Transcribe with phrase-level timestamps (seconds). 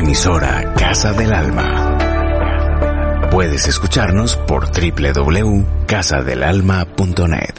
[0.00, 3.28] Emisora Casa del Alma.
[3.30, 7.54] Puedes escucharnos por www.casadelalma.net.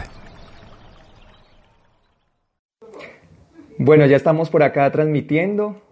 [3.77, 5.83] Bueno, ya estamos por acá transmitiendo.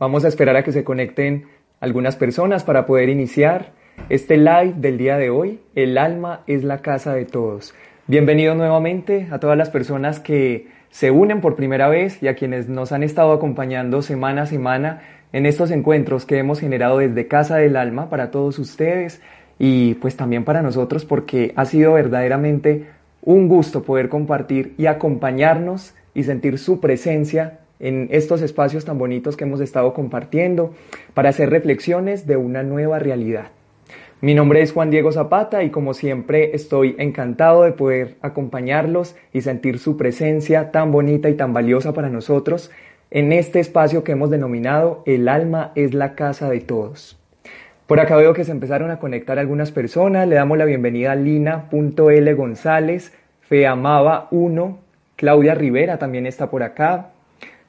[0.00, 1.46] Vamos a esperar a que se conecten
[1.78, 3.70] algunas personas para poder iniciar
[4.08, 5.60] este live del día de hoy.
[5.76, 7.76] El alma es la casa de todos.
[8.08, 12.68] Bienvenido nuevamente a todas las personas que se unen por primera vez y a quienes
[12.68, 15.02] nos han estado acompañando semana a semana
[15.36, 19.20] en estos encuentros que hemos generado desde Casa del Alma para todos ustedes
[19.58, 22.86] y pues también para nosotros porque ha sido verdaderamente
[23.20, 29.36] un gusto poder compartir y acompañarnos y sentir su presencia en estos espacios tan bonitos
[29.36, 30.74] que hemos estado compartiendo
[31.12, 33.48] para hacer reflexiones de una nueva realidad.
[34.22, 39.42] Mi nombre es Juan Diego Zapata y como siempre estoy encantado de poder acompañarlos y
[39.42, 42.70] sentir su presencia tan bonita y tan valiosa para nosotros
[43.10, 47.18] en este espacio que hemos denominado El alma es la casa de todos.
[47.86, 50.26] Por acá veo que se empezaron a conectar algunas personas.
[50.26, 54.78] Le damos la bienvenida a Lina.L González, Feamaba 1,
[55.14, 57.10] Claudia Rivera también está por acá.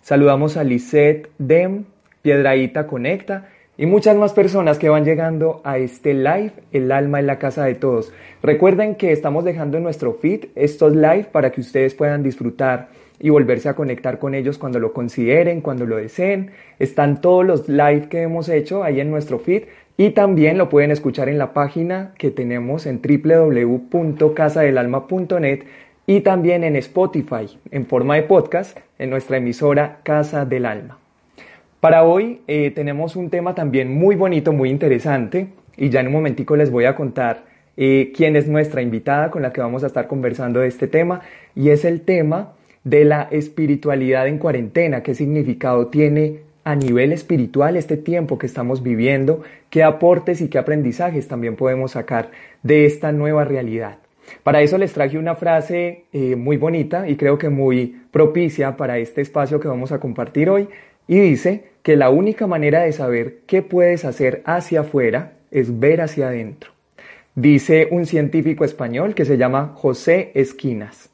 [0.02, 1.86] Saludamos a Lisette Dem,
[2.24, 7.28] Piedraíta Conecta y muchas más personas que van llegando a este live, El alma en
[7.28, 8.12] la casa de todos.
[8.42, 13.30] Recuerden que estamos dejando en nuestro feed estos live para que ustedes puedan disfrutar y
[13.30, 16.52] volverse a conectar con ellos cuando lo consideren, cuando lo deseen.
[16.80, 19.64] Están todos los live que hemos hecho ahí en nuestro feed
[19.98, 25.64] y también lo pueden escuchar en la página que tenemos en www.casadelalma.net
[26.06, 31.00] y también en Spotify en forma de podcast en nuestra emisora Casa del Alma.
[31.80, 36.14] Para hoy eh, tenemos un tema también muy bonito, muy interesante y ya en un
[36.14, 37.46] momentico les voy a contar
[37.76, 41.22] eh, quién es nuestra invitada con la que vamos a estar conversando de este tema
[41.56, 42.54] y es el tema
[42.88, 48.82] de la espiritualidad en cuarentena, qué significado tiene a nivel espiritual este tiempo que estamos
[48.82, 52.32] viviendo, qué aportes y qué aprendizajes también podemos sacar
[52.64, 53.98] de esta nueva realidad.
[54.44, 58.98] Para eso les traje una frase eh, muy bonita y creo que muy propicia para
[59.00, 60.70] este espacio que vamos a compartir hoy
[61.08, 66.00] y dice que la única manera de saber qué puedes hacer hacia afuera es ver
[66.00, 66.72] hacia adentro.
[67.36, 71.10] Dice un científico español que se llama José Esquinas.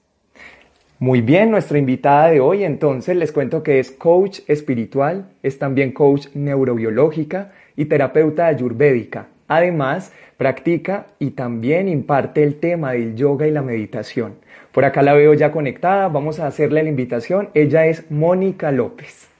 [1.04, 5.92] Muy bien, nuestra invitada de hoy entonces les cuento que es coach espiritual, es también
[5.92, 9.28] coach neurobiológica y terapeuta ayurvédica.
[9.50, 14.36] Además, practica y también imparte el tema del yoga y la meditación.
[14.72, 17.50] Por acá la veo ya conectada, vamos a hacerle la invitación.
[17.54, 19.33] Ella es Mónica López.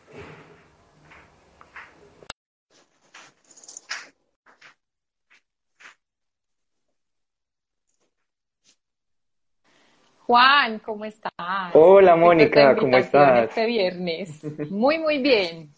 [10.34, 11.32] Juan, ¿cómo estás?
[11.74, 13.50] Hola Mónica, ¿cómo estás?
[13.50, 14.44] Este viernes.
[14.72, 15.70] Muy, muy bien.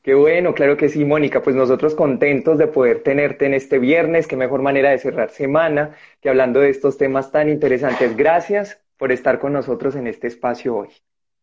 [0.00, 1.42] Qué bueno, claro que sí, Mónica.
[1.42, 4.26] Pues nosotros contentos de poder tenerte en este viernes.
[4.26, 8.16] Qué mejor manera de cerrar semana que hablando de estos temas tan interesantes.
[8.16, 10.88] Gracias por estar con nosotros en este espacio hoy.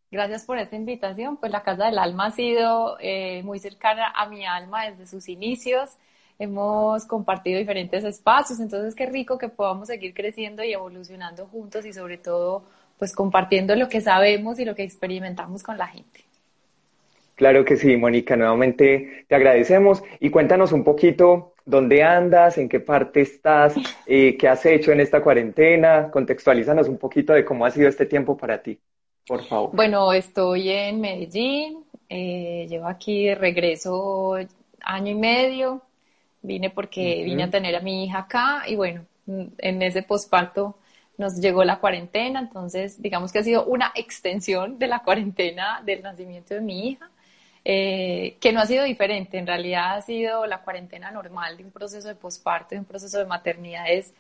[0.09, 1.38] Gracias por esta invitación.
[1.38, 5.29] Pues la Casa del Alma ha sido eh, muy cercana a mi alma desde sus
[5.29, 5.91] inicios
[6.39, 11.93] hemos compartido diferentes espacios, entonces qué rico que podamos seguir creciendo y evolucionando juntos y
[11.93, 12.63] sobre todo
[12.97, 16.27] pues compartiendo lo que sabemos y lo que experimentamos con la gente.
[17.35, 20.03] Claro que sí, Mónica, nuevamente te agradecemos.
[20.19, 23.75] Y cuéntanos un poquito dónde andas, en qué parte estás,
[24.07, 28.07] eh, qué has hecho en esta cuarentena, contextualízanos un poquito de cómo ha sido este
[28.07, 28.79] tiempo para ti,
[29.27, 29.69] por favor.
[29.73, 34.38] Bueno, estoy en Medellín, eh, llevo aquí de regreso
[34.81, 35.83] año y medio,
[36.42, 40.78] Vine porque vine a tener a mi hija acá y bueno, en ese posparto
[41.18, 46.04] nos llegó la cuarentena, entonces digamos que ha sido una extensión de la cuarentena del
[46.04, 47.10] nacimiento de mi hija,
[47.66, 51.72] eh, que no ha sido diferente, en realidad ha sido la cuarentena normal de un
[51.72, 54.13] proceso de posparto, de un proceso de maternidad, es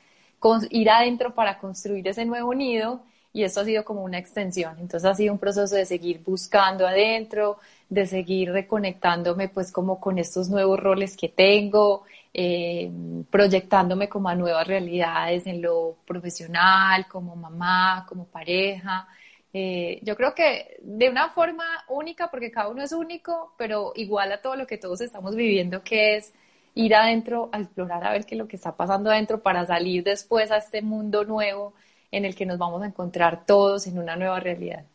[0.69, 3.01] ir adentro para construir ese nuevo nido
[3.33, 4.77] y eso ha sido como una extensión.
[4.79, 10.19] Entonces ha sido un proceso de seguir buscando adentro, de seguir reconectándome pues como con
[10.19, 12.03] estos nuevos roles que tengo,
[12.33, 12.91] eh,
[13.31, 19.07] proyectándome como a nuevas realidades en lo profesional, como mamá, como pareja.
[19.53, 24.31] Eh, yo creo que de una forma única, porque cada uno es único, pero igual
[24.31, 26.33] a todo lo que todos estamos viviendo, que es
[26.75, 30.03] ir adentro a explorar a ver qué es lo que está pasando adentro para salir
[30.03, 31.73] después a este mundo nuevo
[32.11, 34.85] en el que nos vamos a encontrar todos en una nueva realidad.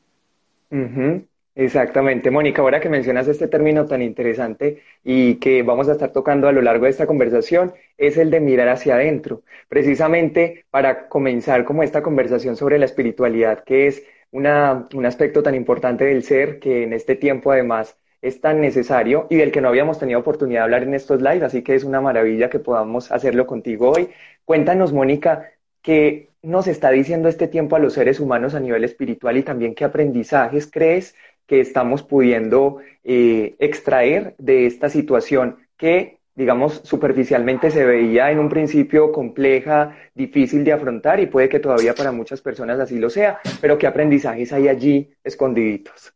[1.54, 6.48] Exactamente, Mónica, ahora que mencionas este término tan interesante y que vamos a estar tocando
[6.48, 11.66] a lo largo de esta conversación, es el de mirar hacia adentro, precisamente para comenzar
[11.66, 16.58] como esta conversación sobre la espiritualidad, que es una, un aspecto tan importante del ser
[16.58, 20.60] que en este tiempo además es tan necesario y del que no habíamos tenido oportunidad
[20.60, 24.08] de hablar en estos lives, así que es una maravilla que podamos hacerlo contigo hoy.
[24.46, 25.52] Cuéntanos, Mónica,
[25.82, 29.74] qué nos está diciendo este tiempo a los seres humanos a nivel espiritual y también
[29.74, 31.14] qué aprendizajes crees
[31.52, 38.48] que estamos pudiendo eh, extraer de esta situación que, digamos, superficialmente se veía en un
[38.48, 43.38] principio compleja, difícil de afrontar y puede que todavía para muchas personas así lo sea,
[43.60, 46.14] pero qué aprendizajes hay allí escondiditos.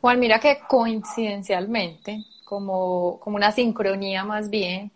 [0.00, 4.90] Juan, mira que coincidencialmente, como, como una sincronía más bien,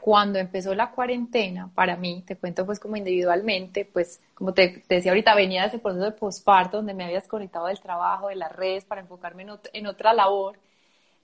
[0.00, 5.12] cuando empezó la cuarentena, para mí, te cuento pues como individualmente, pues como te, decía
[5.12, 8.54] ahorita, venía de ese proceso de posparto donde me había desconectado del trabajo, de las
[8.54, 10.58] redes para enfocarme en, otra labor,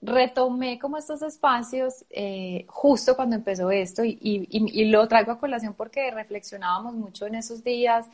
[0.01, 5.73] retomé como estos espacios eh, justo cuando empezó esto y, y, lo traigo a colación
[5.73, 8.05] porque reflexionábamos mucho en esos días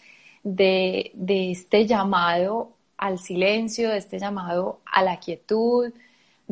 [0.44, 5.92] de, de este llamado al silencio, de este llamado a la quietud,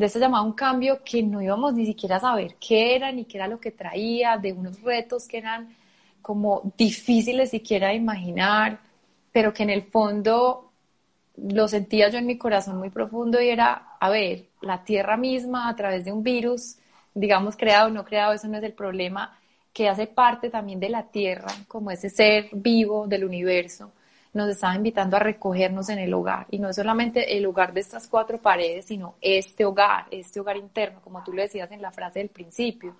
[0.00, 3.12] de ese llamado a un cambio que no íbamos ni siquiera a saber qué era
[3.12, 5.76] ni qué era lo que traía, de unos retos que eran
[6.22, 8.80] como difíciles siquiera de imaginar,
[9.30, 10.70] pero que en el fondo
[11.36, 15.68] lo sentía yo en mi corazón muy profundo y era, a ver, la Tierra misma
[15.68, 16.76] a través de un virus,
[17.12, 19.38] digamos creado o no creado, eso no es el problema,
[19.74, 23.92] que hace parte también de la Tierra, como ese ser vivo del universo,
[24.32, 26.46] nos estaba invitando a recogernos en el hogar.
[26.50, 30.56] Y no es solamente el hogar de estas cuatro paredes, sino este hogar, este hogar
[30.56, 32.94] interno, como tú lo decías en la frase del principio.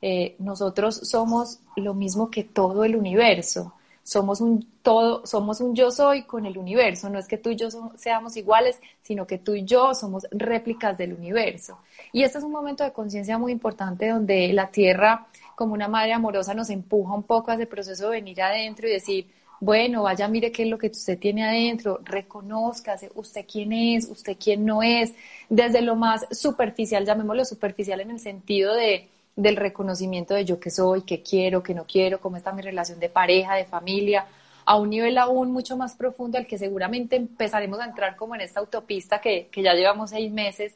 [0.00, 3.74] Eh, nosotros somos lo mismo que todo el universo.
[4.04, 7.10] Somos un todo, somos un yo soy con el universo.
[7.10, 10.96] No es que tú y yo seamos iguales, sino que tú y yo somos réplicas
[10.96, 11.78] del universo.
[12.12, 15.26] Y este es un momento de conciencia muy importante donde la tierra,
[15.56, 18.92] como una madre amorosa, nos empuja un poco a ese proceso de venir adentro y
[18.92, 19.26] decir,
[19.60, 24.36] bueno, vaya, mire qué es lo que usted tiene adentro, reconózcase usted quién es, usted
[24.42, 25.12] quién no es,
[25.48, 30.70] desde lo más superficial, llamémoslo superficial en el sentido de, del reconocimiento de yo qué
[30.70, 34.26] soy, qué quiero, qué no quiero, cómo está mi relación de pareja, de familia,
[34.64, 38.42] a un nivel aún mucho más profundo al que seguramente empezaremos a entrar como en
[38.42, 40.74] esta autopista que, que ya llevamos seis meses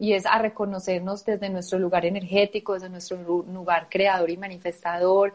[0.00, 5.34] y es a reconocernos desde nuestro lugar energético, desde nuestro lugar creador y manifestador,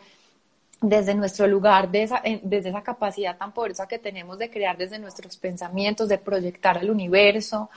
[0.90, 5.00] desde nuestro lugar, de esa, desde esa capacidad tan poderosa que tenemos de crear desde
[5.00, 7.70] nuestros pensamientos, de proyectar al universo.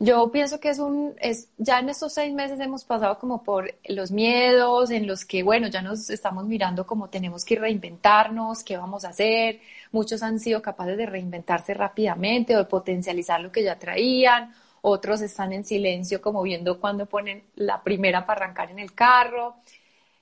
[0.00, 3.74] Yo pienso que es un, es, ya en estos seis meses hemos pasado como por
[3.88, 8.76] los miedos, en los que, bueno, ya nos estamos mirando como tenemos que reinventarnos, qué
[8.76, 9.60] vamos a hacer.
[9.90, 14.54] Muchos han sido capaces de reinventarse rápidamente o de potencializar lo que ya traían.
[14.82, 19.56] Otros están en silencio, como viendo cuando ponen la primera para arrancar en el carro.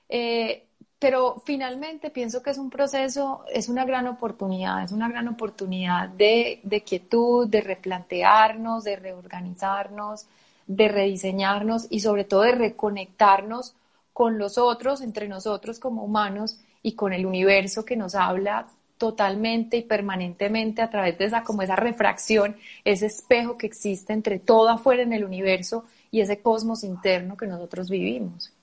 [0.09, 0.66] Eh,
[0.99, 6.09] pero finalmente pienso que es un proceso, es una gran oportunidad, es una gran oportunidad
[6.09, 10.25] de, quietud, de replantearnos, de reorganizarnos,
[10.65, 13.75] de rediseñarnos y sobre todo de reconectarnos
[14.11, 19.77] con los otros, entre nosotros como humanos y con el universo que nos habla totalmente
[19.77, 24.69] y permanentemente a través de esa como esa refracción, ese espejo que existe entre todo
[24.69, 28.56] afuera en el universo y ese cosmos interno que nosotros vivimos.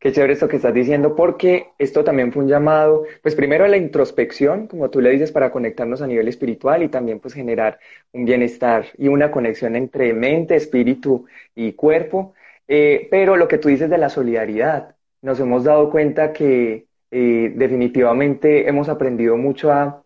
[0.00, 3.68] Qué chévere esto que estás diciendo, porque esto también fue un llamado, pues primero a
[3.68, 7.78] la introspección, como tú le dices, para conectarnos a nivel espiritual y también pues generar
[8.12, 12.34] un bienestar y una conexión entre mente, espíritu y cuerpo.
[12.66, 17.52] Eh, pero lo que tú dices de la solidaridad, nos hemos dado cuenta que eh,
[17.54, 20.02] definitivamente hemos aprendido mucho a,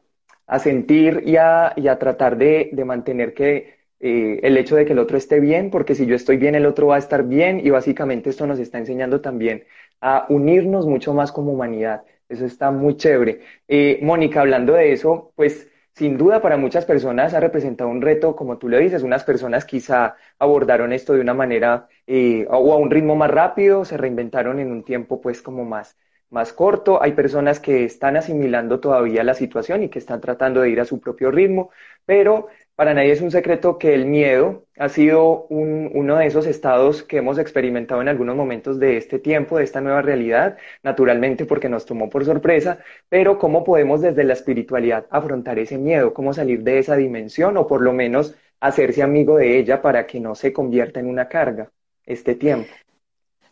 [0.58, 4.92] sentir y a, y a tratar de, de mantener que eh, el hecho de que
[4.92, 7.60] el otro esté bien, porque si yo estoy bien, el otro va a estar bien
[7.64, 9.64] y básicamente esto nos está enseñando también
[10.00, 12.04] a unirnos mucho más como humanidad.
[12.28, 13.40] Eso está muy chévere.
[13.66, 18.36] Eh, Mónica, hablando de eso, pues sin duda para muchas personas ha representado un reto,
[18.36, 22.76] como tú le dices, unas personas quizá abordaron esto de una manera eh, o a
[22.76, 25.96] un ritmo más rápido, se reinventaron en un tiempo pues como más
[26.30, 30.68] más corto, hay personas que están asimilando todavía la situación y que están tratando de
[30.70, 31.70] ir a su propio ritmo,
[32.04, 32.48] pero
[32.78, 37.16] para nadie es un secreto que el miedo ha sido uno de esos estados que
[37.16, 41.84] hemos experimentado en algunos momentos de este tiempo, de esta nueva realidad, naturalmente porque nos
[41.84, 46.78] tomó por sorpresa, pero cómo podemos desde la espiritualidad afrontar ese miedo, cómo salir de
[46.78, 51.00] esa dimensión o por lo menos hacerse amigo de ella para que no se convierta
[51.00, 51.72] en una carga
[52.06, 52.72] este tiempo.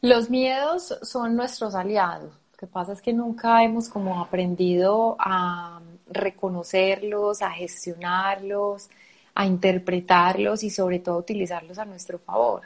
[0.03, 2.33] Los miedos son nuestros aliados.
[2.53, 8.89] Lo que pasa es que nunca hemos como aprendido a reconocerlos, a gestionarlos,
[9.37, 12.63] a interpretarlos y sobre todo utilizarlos a nuestro favor.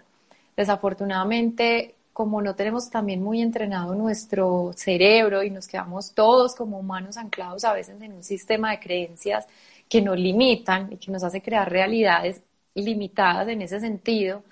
[0.56, 7.16] Desafortunadamente, como no tenemos también muy entrenado nuestro cerebro y nos quedamos todos como humanos
[7.16, 9.46] anclados a veces en un sistema de creencias
[9.88, 12.42] que nos limitan y que nos hace crear realidades
[12.74, 14.44] limitadas en ese sentido,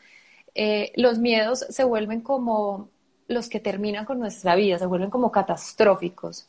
[0.54, 2.88] eh, los miedos se vuelven como
[3.28, 6.48] los que terminan con nuestra vida, se vuelven como catastróficos.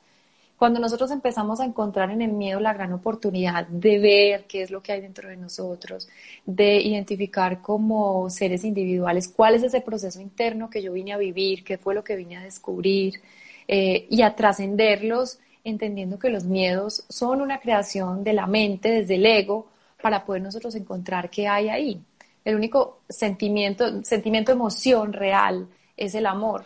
[0.59, 4.71] Cuando nosotros empezamos a encontrar en el miedo la gran oportunidad de ver qué es
[4.71, 6.09] lo que hay dentro de nosotros,
[6.45, 11.63] de identificar como seres individuales cuál es ese proceso interno que yo vine a vivir,
[11.63, 13.21] qué fue lo que vine a descubrir
[13.69, 19.15] eh, y a trascenderlos, entendiendo que los miedos son una creación de la mente, desde
[19.15, 19.67] el ego,
[20.01, 22.01] para poder nosotros encontrar qué hay ahí.
[22.43, 26.65] El único sentimiento, sentimiento, emoción real es el amor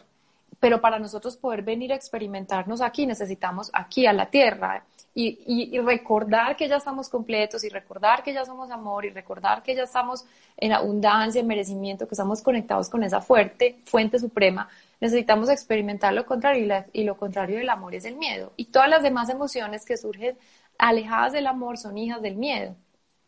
[0.64, 6.56] pero para nosotros poder venir a experimentarnos aquí necesitamos aquí a la tierra y, recordar
[6.56, 10.24] que ya estamos completos y recordar que ya somos amor y recordar que ya estamos
[10.56, 14.70] en abundancia, en merecimiento, que estamos conectados con esa fuerte fuente suprema,
[15.02, 18.54] necesitamos experimentar lo contrario y, lo contrario del amor es el miedo.
[18.56, 20.38] Y todas las demás emociones que surgen
[20.78, 22.74] alejadas del amor son hijas del miedo.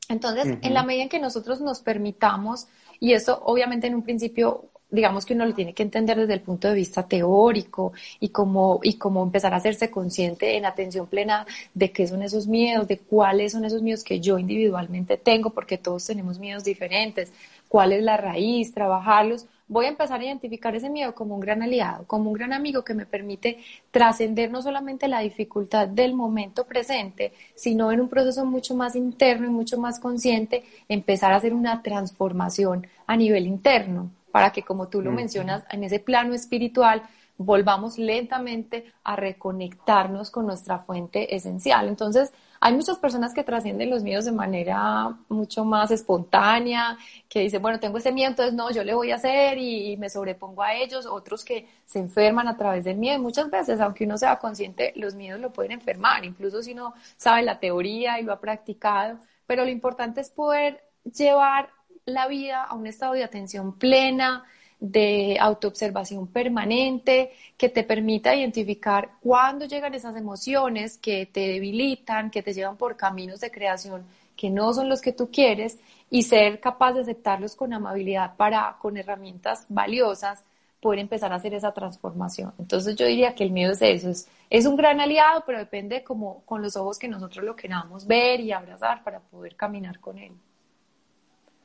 [0.08, 2.70] Entonces, en la medida en que nosotros nos permitamos,
[3.02, 6.42] y eso obviamente en un principio digamos que uno lo tiene que entender desde el
[6.42, 11.46] punto de vista teórico y cómo, y cómo empezar a hacerse consciente en atención plena
[11.74, 15.78] de qué son esos miedos, de cuáles son esos miedos que yo individualmente tengo, porque
[15.78, 17.32] todos tenemos miedos diferentes,
[17.68, 19.46] cuál es la raíz, trabajarlos.
[19.68, 22.84] Voy a empezar a identificar ese miedo como un gran aliado, como un gran amigo
[22.84, 23.58] que me permite
[23.90, 29.48] trascender no solamente la dificultad del momento presente, sino en un proceso mucho más interno
[29.48, 34.90] y mucho más consciente, empezar a hacer una transformación a nivel interno para que, como
[34.90, 37.04] tú lo mencionas, en ese plano espiritual
[37.38, 41.88] volvamos lentamente a reconectarnos con nuestra fuente esencial.
[41.88, 46.98] Entonces, hay muchas personas que trascienden los miedos de manera mucho más espontánea,
[47.30, 50.10] que dicen, bueno, tengo ese miedo, entonces no, yo le voy a hacer y, me
[50.10, 53.20] sobrepongo a ellos, otros que se enferman a través del miedo.
[53.20, 57.42] Muchas veces, aunque uno sea consciente, los miedos lo pueden enfermar, incluso si uno sabe
[57.44, 61.70] la teoría y lo ha practicado, pero lo importante es poder llevar
[62.06, 64.44] la vida a un estado de atención plena,
[64.80, 72.44] de autoobservación permanente, que te permita identificar cuándo llegan esas emociones que te debilitan, que
[72.44, 76.60] te llevan por caminos de creación que no son los que tú quieres y ser
[76.60, 80.44] capaz de aceptarlos con amabilidad para, con herramientas valiosas,
[80.82, 82.54] poder empezar a hacer esa transformación.
[82.60, 86.04] Entonces yo diría que el miedo es eso, es, es un gran aliado, pero depende
[86.04, 90.18] como con los ojos que nosotros lo queramos ver y abrazar para poder caminar con
[90.20, 90.34] él.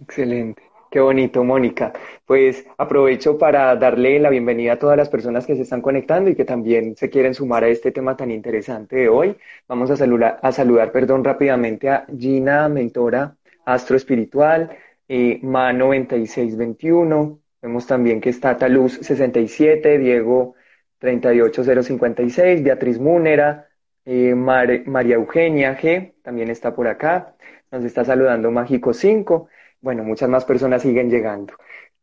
[0.01, 0.63] Excelente.
[0.91, 1.93] Qué bonito, Mónica.
[2.27, 6.35] Pues aprovecho para darle la bienvenida a todas las personas que se están conectando y
[6.35, 9.37] que también se quieren sumar a este tema tan interesante de hoy.
[9.69, 14.77] Vamos a saludar, a saludar perdón, rápidamente a Gina, mentora astro espiritual,
[15.09, 17.41] eh, Ma 9621.
[17.63, 20.55] Vemos también que está Taluz 67, Diego
[20.99, 23.69] 38056, Beatriz Múnera,
[24.05, 27.37] eh, María Eugenia G, también está por acá.
[27.71, 29.49] Nos está saludando Mágico 5
[29.81, 31.55] bueno, muchas más personas siguen llegando.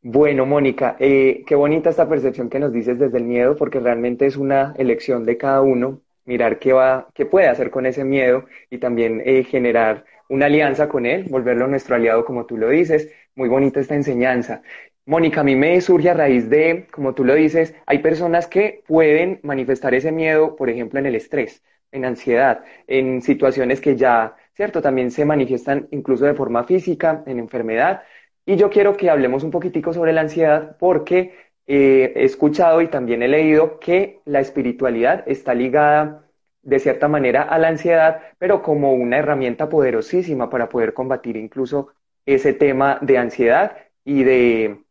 [0.02, 4.26] Bueno, Mónica, eh, qué bonita esta percepción que nos dices desde el miedo, porque realmente
[4.26, 8.46] es una elección de cada uno, mirar qué va, qué puede hacer con ese miedo
[8.70, 13.12] y también eh, generar una alianza con él, volverlo nuestro aliado, como tú lo dices.
[13.36, 14.62] Muy bonita esta enseñanza.
[15.06, 18.84] Mónica, a mí me surge a raíz de, como tú lo dices, hay personas que
[18.88, 24.36] pueden manifestar ese miedo, por ejemplo, en el estrés, en ansiedad, en situaciones que ya
[24.58, 24.82] ¿cierto?
[24.82, 28.02] También se manifiestan incluso de forma física, en enfermedad.
[28.46, 31.36] Y yo quiero que hablemos un poquitico sobre la ansiedad porque
[31.68, 36.26] eh, he escuchado y también he leído que la espiritualidad está ligada
[36.64, 41.90] de cierta manera a la ansiedad, pero como una herramienta poderosísima para poder combatir incluso
[42.26, 44.84] ese tema de ansiedad y de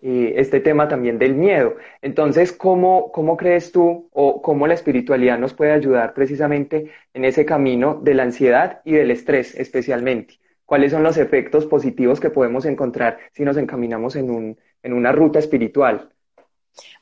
[0.00, 1.76] este tema también del miedo.
[2.02, 7.44] Entonces, ¿cómo, ¿cómo crees tú o cómo la espiritualidad nos puede ayudar precisamente en ese
[7.44, 10.38] camino de la ansiedad y del estrés especialmente?
[10.64, 15.12] ¿Cuáles son los efectos positivos que podemos encontrar si nos encaminamos en, un, en una
[15.12, 16.10] ruta espiritual?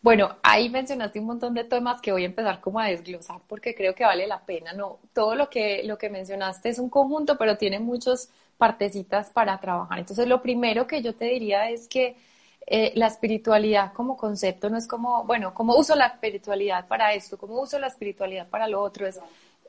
[0.01, 3.75] Bueno, ahí mencionaste un montón de temas que voy a empezar como a desglosar porque
[3.75, 4.73] creo que vale la pena.
[4.73, 9.59] No, todo lo que, lo que mencionaste es un conjunto, pero tiene muchos partecitas para
[9.59, 9.99] trabajar.
[9.99, 12.17] Entonces, lo primero que yo te diría es que
[12.67, 17.37] eh, la espiritualidad como concepto no es como, bueno, ¿cómo uso la espiritualidad para esto?
[17.37, 19.07] ¿Cómo uso la espiritualidad para lo otro?
[19.07, 19.21] Es,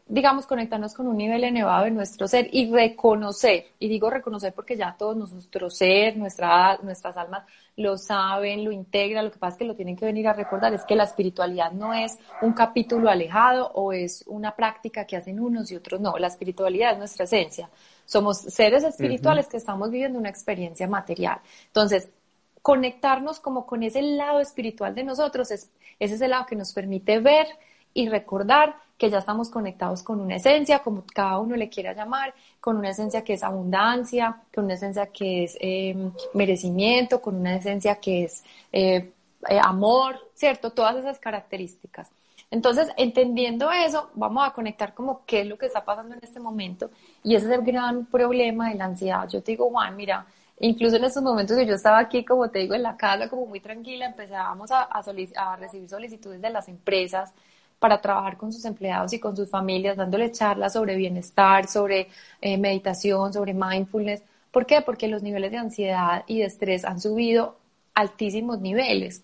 [0.08, 4.78] digamos, conectarnos con un nivel elevado de nuestro ser y reconocer, y digo reconocer porque
[4.78, 7.44] ya todos nuestro ser, nuestra, nuestras almas
[7.76, 10.74] lo saben, lo integran, lo que pasa es que lo tienen que venir a recordar,
[10.74, 15.40] es que la espiritualidad no es un capítulo alejado o es una práctica que hacen
[15.40, 17.70] unos y otros no, la espiritualidad es nuestra esencia.
[18.06, 21.40] Somos seres espirituales que estamos viviendo una experiencia material.
[21.66, 22.10] Entonces,
[22.66, 25.70] conectarnos como con ese lado espiritual de nosotros, es,
[26.00, 27.46] ese es el lado que nos permite ver
[27.94, 32.34] y recordar que ya estamos conectados con una esencia, como cada uno le quiera llamar,
[32.60, 37.56] con una esencia que es abundancia, con una esencia que es em, merecimiento, con una
[37.56, 39.12] esencia que es eh,
[39.48, 40.72] eh, amor, ¿cierto?
[40.72, 42.10] Todas esas características.
[42.50, 46.40] Entonces, entendiendo eso, vamos a conectar como qué es lo que está pasando en este
[46.40, 46.90] momento
[47.24, 49.30] y ese es el gran problema de la ansiedad.
[49.30, 50.26] Yo te digo, Juan, mira,
[50.60, 53.46] Incluso en estos momentos que yo estaba aquí, como te digo, en la casa, como
[53.46, 54.88] muy tranquila, empezábamos a,
[55.58, 57.34] recibir solicitudes de las empresas
[57.80, 62.08] para trabajar con sus empleados y con sus familias, dándole charlas sobre bienestar, sobre
[62.42, 64.24] eh, meditación, sobre mindfulness.
[64.52, 64.82] ¿Por qué?
[64.82, 67.58] Porque los niveles de ansiedad y de estrés han subido
[67.94, 69.24] altísimos niveles.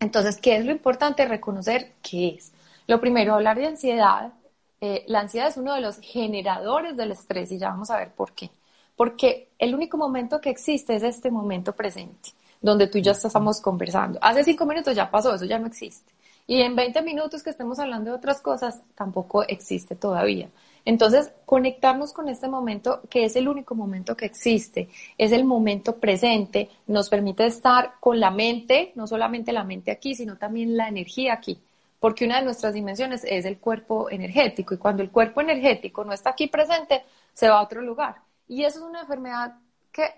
[0.00, 1.24] Entonces, ¿qué es lo importante?
[1.26, 2.52] Reconocer qué es.
[2.86, 4.32] Lo primero, hablar de ansiedad.
[4.80, 8.10] Eh, la ansiedad es uno de los generadores del estrés y ya vamos a ver
[8.12, 8.50] por qué
[8.98, 13.60] porque el único momento que existe es este momento presente, donde tú y yo estamos
[13.60, 14.18] conversando.
[14.20, 16.12] Hace cinco minutos ya pasó, eso ya no existe.
[16.48, 20.48] Y en 20 minutos que estemos hablando de otras cosas, tampoco existe todavía.
[20.84, 25.98] Entonces, conectarnos con este momento, que es el único momento que existe, es el momento
[25.98, 30.88] presente, nos permite estar con la mente, no solamente la mente aquí, sino también la
[30.88, 31.56] energía aquí.
[32.00, 34.74] Porque una de nuestras dimensiones es el cuerpo energético.
[34.74, 38.27] Y cuando el cuerpo energético no está aquí presente, se va a otro lugar.
[38.48, 39.54] Y eso es una enfermedad
[39.92, 40.08] que,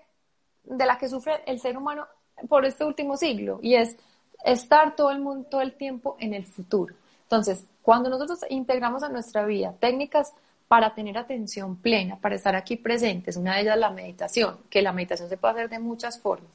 [0.63, 2.07] de la que sufre el ser humano
[2.47, 3.97] por este último siglo y es
[4.43, 6.95] estar todo el, mundo, todo el tiempo en el futuro.
[7.23, 10.33] Entonces, cuando nosotros integramos a nuestra vida técnicas
[10.67, 14.93] para tener atención plena, para estar aquí presentes, una de ellas la meditación, que la
[14.93, 16.49] meditación se puede hacer de muchas formas,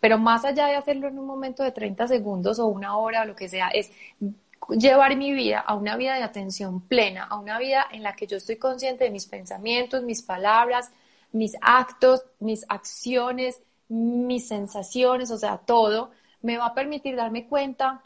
[0.00, 3.26] pero más allá de hacerlo en un momento de 30 segundos o una hora o
[3.26, 3.92] lo que sea, es
[4.70, 8.26] llevar mi vida a una vida de atención plena, a una vida en la que
[8.26, 10.90] yo estoy consciente de mis pensamientos, mis palabras,
[11.32, 16.10] mis actos, mis acciones, mis sensaciones, o sea, todo,
[16.42, 18.02] me va a permitir darme cuenta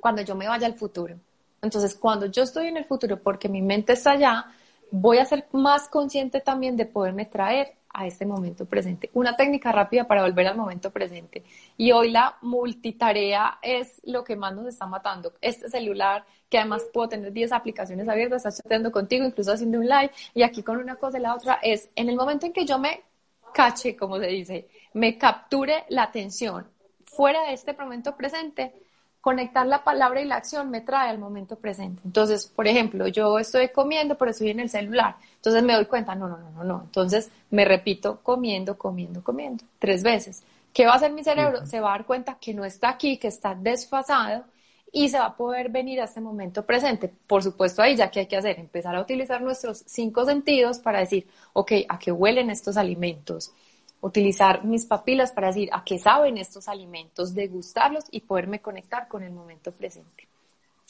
[0.00, 1.16] cuando yo me vaya al futuro.
[1.62, 4.46] Entonces, cuando yo estoy en el futuro, porque mi mente está allá,
[4.90, 9.10] voy a ser más consciente también de poderme traer a este momento presente.
[9.14, 11.44] Una técnica rápida para volver al momento presente.
[11.78, 15.32] Y hoy la multitarea es lo que más nos está matando.
[15.40, 19.86] Este celular, que además puedo tener 10 aplicaciones abiertas, estar chateando contigo, incluso haciendo un
[19.86, 22.66] live, y aquí con una cosa y la otra, es en el momento en que
[22.66, 23.02] yo me
[23.54, 26.66] cache, como se dice, me capture la atención
[27.06, 28.74] fuera de este momento presente,
[29.26, 32.00] conectar la palabra y la acción me trae al momento presente.
[32.04, 35.16] Entonces, por ejemplo, yo estoy comiendo, pero estoy en el celular.
[35.34, 36.82] Entonces me doy cuenta, no, no, no, no, no.
[36.84, 40.44] Entonces me repito comiendo, comiendo, comiendo, tres veces.
[40.72, 41.66] ¿Qué va a hacer mi cerebro?
[41.66, 44.44] Se va a dar cuenta que no está aquí, que está desfasado
[44.92, 47.12] y se va a poder venir a este momento presente.
[47.26, 51.00] Por supuesto, ahí ya que hay que hacer, empezar a utilizar nuestros cinco sentidos para
[51.00, 53.52] decir, ok, ¿a qué huelen estos alimentos?
[54.06, 59.22] Utilizar mis papilas para decir a qué saben estos alimentos, degustarlos y poderme conectar con
[59.24, 60.28] el momento presente.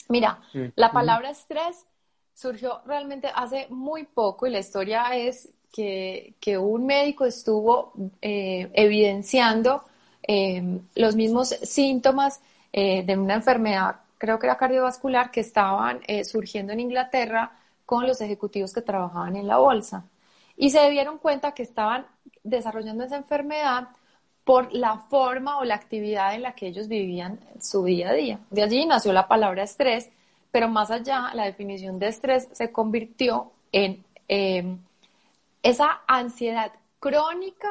[0.09, 0.39] Mira,
[0.75, 1.85] la palabra estrés
[2.33, 9.83] surgió realmente hace muy poco y la historia es que, un médico estuvo eh, evidenciando
[10.21, 12.39] eh, los mismos síntomas
[12.71, 17.51] eh, de una enfermedad, creo que era cardiovascular, que estaban surgiendo en Inglaterra
[17.85, 20.05] con los ejecutivos que trabajaban en la bolsa.
[20.57, 22.07] Y se dieron cuenta que estaban
[22.43, 23.89] desarrollando esa enfermedad
[24.43, 28.39] por la forma o la actividad en la que ellos vivían su día a día.
[28.49, 30.09] De allí nació la palabra estrés,
[30.51, 34.79] pero más allá, la definición de estrés se convirtió en em,
[35.61, 37.69] esa ansiedad crónica,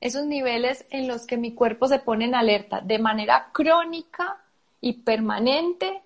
[0.00, 4.36] esos niveles en los que mi cuerpo se pone en alerta de manera crónica
[4.82, 6.02] y permanente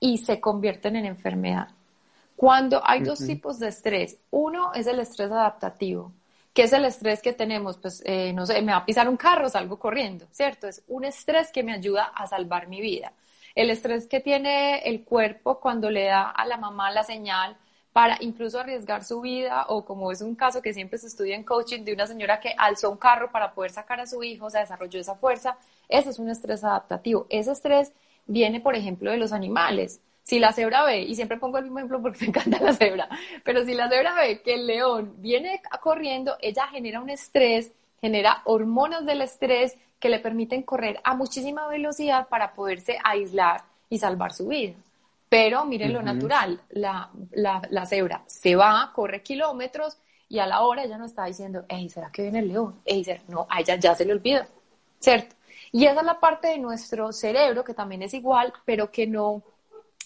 [0.00, 1.68] y se convierten en enfermedad.
[2.36, 6.12] Cuando hay dos tipos de estrés, uno es el estrés adaptativo,
[6.56, 7.76] ¿Qué es el estrés que tenemos?
[7.76, 10.66] Pues, eh, no sé, me va a pisar un carro, salgo corriendo, ¿cierto?
[10.66, 13.12] Es un estrés que me ayuda a salvar mi vida.
[13.54, 17.58] El estrés que tiene el cuerpo cuando le da a la mamá la señal
[17.92, 21.44] para incluso arriesgar su vida, o como es un caso que siempre se estudia en
[21.44, 24.50] coaching de una señora que alzó un carro para poder sacar a su hijo, o
[24.50, 25.58] sea, desarrolló esa fuerza,
[25.90, 27.26] ese es un estrés adaptativo.
[27.28, 27.92] Ese estrés
[28.26, 30.00] viene, por ejemplo, de los animales.
[30.26, 33.08] Si la cebra ve, y siempre pongo el mismo ejemplo porque me encanta la cebra,
[33.44, 38.42] pero si la cebra ve que el león viene corriendo, ella genera un estrés, genera
[38.44, 44.32] hormonas del estrés que le permiten correr a muchísima velocidad para poderse aislar y salvar
[44.32, 44.74] su vida.
[45.28, 49.96] Pero miren lo natural, la, la, cebra se va, corre kilómetros
[50.28, 52.80] y a la hora ella no está diciendo, hey, ¿será que viene el león?
[52.84, 54.44] Hey, no, a ella ya se le olvida,
[54.98, 55.36] ¿cierto?
[55.70, 59.42] Y esa es la parte de nuestro cerebro que también es igual, pero que no,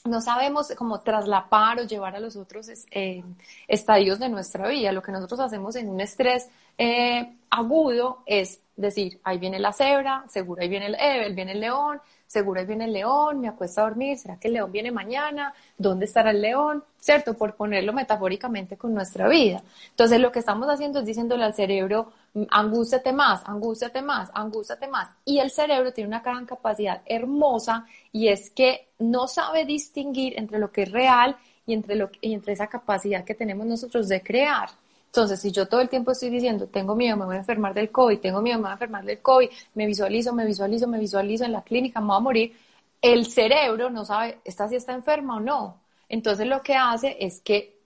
[0.04, 3.22] no sabemos cómo traslapar o llevar a los otros eh,
[3.68, 4.92] estadios de nuestra vida.
[4.92, 10.24] Lo que nosotros hacemos en un estrés eh, agudo es decir, ahí viene la cebra,
[10.28, 13.80] seguro ahí viene el, eh, viene el león, seguro ahí viene el león, me acuesto
[13.80, 15.52] a dormir, ¿será que el león viene mañana?
[15.76, 16.84] ¿Dónde estará el león?
[16.96, 17.34] ¿Cierto?
[17.34, 19.60] Por ponerlo metafóricamente con nuestra vida.
[19.90, 22.12] Entonces lo que estamos haciendo es diciéndole al cerebro,
[22.50, 25.08] angústiate más, angústiate más, angústiate más.
[25.24, 30.60] Y el cerebro tiene una gran capacidad hermosa y es que no sabe distinguir entre
[30.60, 34.22] lo que es real y entre, lo, y entre esa capacidad que tenemos nosotros de
[34.22, 34.68] crear.
[35.10, 37.90] Entonces, si yo todo el tiempo estoy diciendo, tengo miedo, me voy a enfermar del
[37.90, 41.44] COVID, tengo miedo, me voy a enfermar del COVID, me visualizo, me visualizo, me visualizo
[41.44, 42.56] en la clínica, me voy a morir,
[43.02, 45.80] el cerebro no sabe, ¿esta si está enferma o no?
[46.08, 47.80] Entonces, lo que hace es que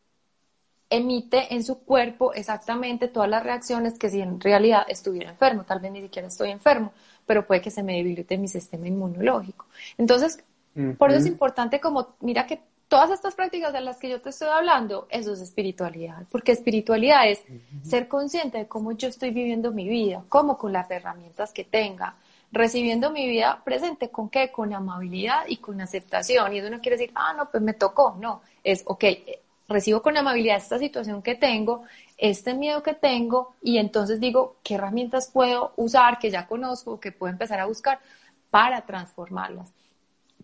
[0.91, 5.81] emite en su cuerpo exactamente todas las reacciones que si en realidad estuviera enfermo, tal
[5.81, 6.93] vez ni siquiera estoy enfermo,
[7.25, 9.67] pero puede que se me debilite mi sistema inmunológico.
[9.97, 10.45] Entonces,
[10.99, 12.61] por eso es importante como, mira que
[12.95, 17.29] todas estas prácticas de las que yo te estoy hablando, eso es espiritualidad, porque espiritualidad
[17.29, 17.43] es
[17.83, 22.15] ser consciente de cómo yo estoy viviendo mi vida, cómo con las herramientas que tenga,
[22.53, 26.53] recibiendo mi vida presente con qué, con amabilidad y con aceptación.
[26.53, 29.05] Y eso no quiere decir, ah, no, pues me tocó, no, es, ok,
[29.67, 31.83] recibo con amabilidad esta situación que tengo,
[32.17, 37.11] este miedo que tengo, y entonces digo, ¿qué herramientas puedo usar que ya conozco, que
[37.11, 37.99] puedo empezar a buscar
[38.51, 39.67] para transformarlas?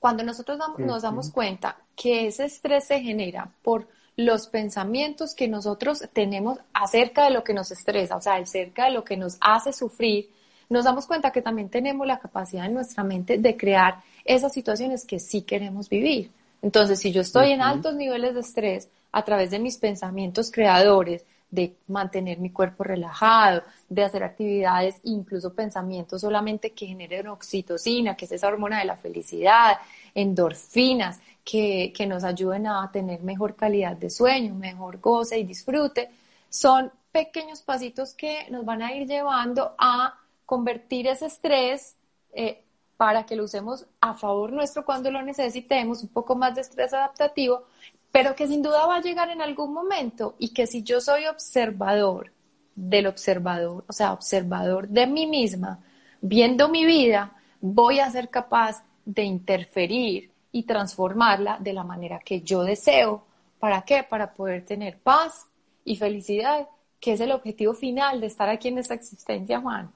[0.01, 3.87] Cuando nosotros nos damos cuenta que ese estrés se genera por
[4.17, 8.93] los pensamientos que nosotros tenemos acerca de lo que nos estresa, o sea, acerca de
[8.93, 10.31] lo que nos hace sufrir,
[10.71, 15.05] nos damos cuenta que también tenemos la capacidad en nuestra mente de crear esas situaciones
[15.05, 16.31] que sí queremos vivir.
[16.63, 21.25] Entonces, si yo estoy en altos niveles de estrés a través de mis pensamientos creadores,
[21.51, 28.27] de mantener mi cuerpo relajado, de hacer actividades, incluso pensamientos solamente que generen oxitocina, que
[28.27, 29.79] es esa hormona de la felicidad,
[30.15, 36.11] endorfinas, que, que nos ayuden a tener mejor calidad de sueño, mejor goce y disfrute.
[36.49, 40.15] Son pequeños pasitos que nos van a ir llevando a
[40.47, 41.97] convertir ese estrés
[42.33, 42.63] eh,
[42.97, 46.93] para que lo usemos a favor nuestro cuando lo necesitemos, un poco más de estrés
[46.93, 47.65] adaptativo,
[48.13, 51.27] pero que sin duda va a llegar en algún momento y que si yo soy
[51.27, 52.33] observador
[52.75, 55.81] del observador, o sea, observador de mí misma,
[56.21, 62.41] viendo mi vida, voy a ser capaz de interferir y transformarla de la manera que
[62.41, 63.25] yo deseo.
[63.59, 64.03] ¿Para qué?
[64.03, 65.47] Para poder tener paz
[65.85, 66.69] y felicidad,
[66.99, 69.91] que es el objetivo final de estar aquí en esta existencia, Juan.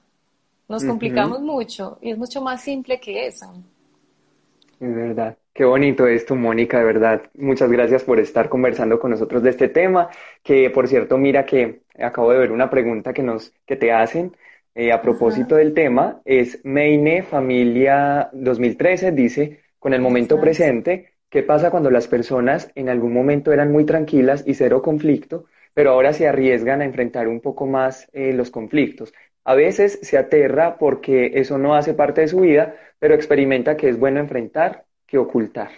[0.67, 3.53] Nos complicamos mucho y es mucho más simple que eso.
[4.79, 5.37] Es verdad.
[5.55, 7.31] Qué bonito esto, Mónica, de verdad.
[7.33, 10.09] Muchas gracias por estar conversando con nosotros de este tema,
[10.43, 14.35] que por cierto, mira que acabo de ver una pregunta que nos que te hacen
[14.73, 21.41] eh, a propósito del tema, es Meine Familia 2013 dice, con el momento presente, ¿qué
[21.41, 26.11] pasa cuando las personas en algún momento eran muy tranquilas y cero conflicto, pero ahora
[26.11, 29.13] se arriesgan a enfrentar un poco más eh, los conflictos?
[29.45, 33.87] A veces se aterra porque eso no hace parte de su vida, pero experimenta que
[33.87, 34.83] es bueno enfrentar
[35.17, 35.71] ocultar?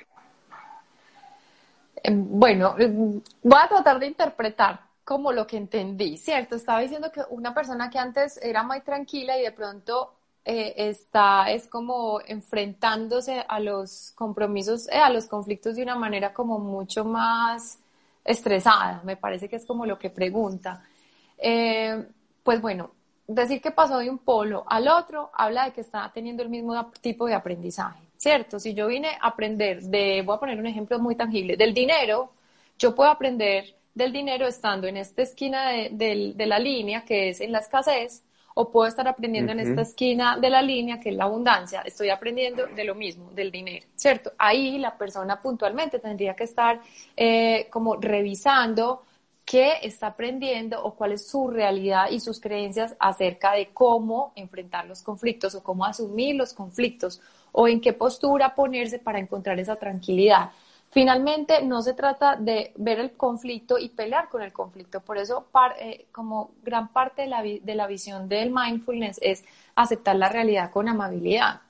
[2.03, 6.55] Em, bueno, em, voy a tratar de interpretar como lo que entendí, ¿cierto?
[6.55, 10.13] Estaba diciendo que una persona que antes era muy tranquila y de pronto
[10.45, 16.33] eh, está, es como enfrentándose a los compromisos, eh, a los conflictos de una manera
[16.33, 17.79] como mucho más
[18.23, 20.83] estresada, me parece que es como lo que pregunta.
[21.37, 22.05] Eh,
[22.43, 22.91] pues bueno,
[23.27, 26.91] decir que pasó de un polo al otro habla de que está teniendo el mismo
[27.01, 28.06] tipo de aprendizaje.
[28.17, 28.59] ¿Cierto?
[28.59, 32.29] Si yo vine a aprender de, voy a poner un ejemplo muy tangible, del dinero,
[32.77, 37.51] yo puedo aprender del dinero estando en esta esquina de, la línea, que es en
[37.51, 41.25] la escasez, o puedo estar aprendiendo en esta esquina de la línea, que es la
[41.25, 41.81] abundancia.
[41.81, 44.31] Estoy aprendiendo de lo mismo, del dinero, ¿cierto?
[44.37, 46.81] Ahí la persona puntualmente tendría que estar
[47.15, 49.03] eh, como revisando
[49.45, 54.85] qué está aprendiendo o cuál es su realidad y sus creencias acerca de cómo enfrentar
[54.87, 57.21] los conflictos o cómo asumir los conflictos
[57.59, 60.51] o en qué postura ponerse para encontrar esa tranquilidad.
[60.91, 65.01] Finalmente, no se trata de ver el conflicto y pelear con el conflicto.
[65.01, 65.47] Por eso,
[65.79, 69.43] eh, como gran parte de la, de la visión del mindfulness es
[69.75, 71.61] aceptar la realidad con amabilidad.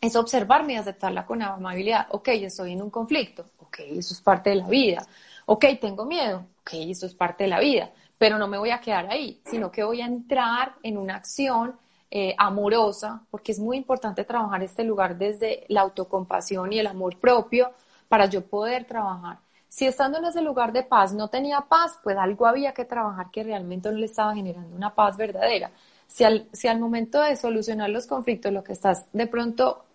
[0.00, 2.08] es observarme y aceptarla con amabilidad.
[2.10, 3.46] Ok, estoy en un conflicto.
[3.60, 5.06] Ok, eso es parte de la vida.
[5.46, 6.46] Ok, tengo miedo.
[6.60, 7.90] Ok, eso es parte de la vida.
[8.18, 11.76] Pero no me voy a quedar ahí, sino que voy a entrar en una acción
[12.14, 17.16] eh, amorosa, porque es muy importante trabajar este lugar desde la autocompasión y el amor
[17.18, 17.70] propio
[18.06, 19.38] para yo poder trabajar.
[19.66, 23.30] Si estando en ese lugar de paz no tenía paz, pues algo había que trabajar
[23.30, 25.70] que realmente no le estaba generando una paz verdadera.
[26.06, 29.86] Si al, si al momento de solucionar los conflictos lo que estás de pronto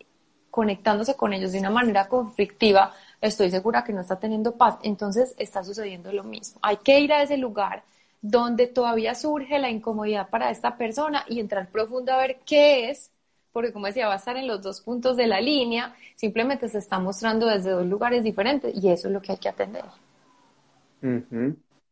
[0.49, 5.35] conectándose con ellos de una manera conflictiva, estoy segura que no está teniendo paz, entonces
[5.37, 6.59] está sucediendo lo mismo.
[6.63, 7.83] Hay que ir a ese lugar
[8.21, 13.11] donde todavía surge la incomodidad para esta persona y entrar profundo a ver qué es,
[13.51, 16.79] porque como decía, va a estar en los dos puntos de la línea, simplemente se
[16.79, 19.85] está mostrando desde dos lugares diferentes y eso es lo que hay que atender.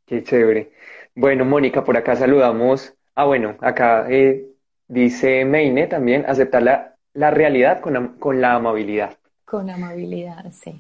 [0.06, 0.72] Qué chévere.
[1.16, 2.94] Bueno, Mónica, por acá saludamos.
[3.16, 4.46] Ah, bueno, acá eh,
[4.88, 9.18] dice Meine también, aceptar la la realidad con, con la amabilidad.
[9.46, 10.80] Con amabilidad, sí.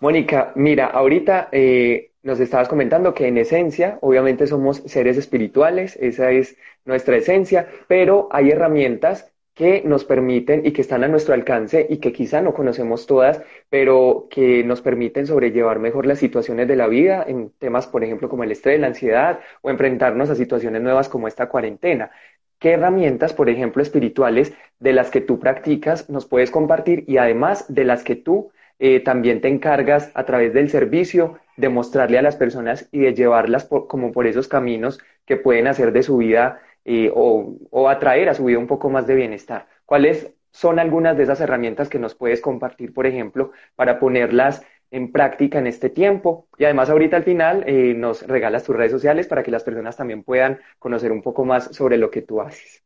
[0.00, 6.30] Mónica, mira, ahorita eh, nos estabas comentando que en esencia, obviamente somos seres espirituales, esa
[6.32, 11.86] es nuestra esencia, pero hay herramientas que nos permiten y que están a nuestro alcance
[11.88, 16.76] y que quizá no conocemos todas, pero que nos permiten sobrellevar mejor las situaciones de
[16.76, 20.82] la vida en temas, por ejemplo, como el estrés, la ansiedad o enfrentarnos a situaciones
[20.82, 22.10] nuevas como esta cuarentena.
[22.58, 27.66] ¿Qué herramientas, por ejemplo, espirituales de las que tú practicas nos puedes compartir y además
[27.72, 32.22] de las que tú eh, también te encargas a través del servicio de mostrarle a
[32.22, 36.60] las personas y de llevarlas como por esos caminos que pueden hacer de su vida
[36.84, 39.66] eh, o, o atraer a su vida un poco más de bienestar?
[39.86, 44.62] ¿Cuáles son algunas de esas herramientas que nos puedes compartir, por ejemplo, para ponerlas
[44.94, 46.46] en práctica en este tiempo.
[46.56, 49.96] Y además ahorita al final eh, nos regalas tus redes sociales para que las personas
[49.96, 52.84] también puedan conocer un poco más sobre lo que tú haces.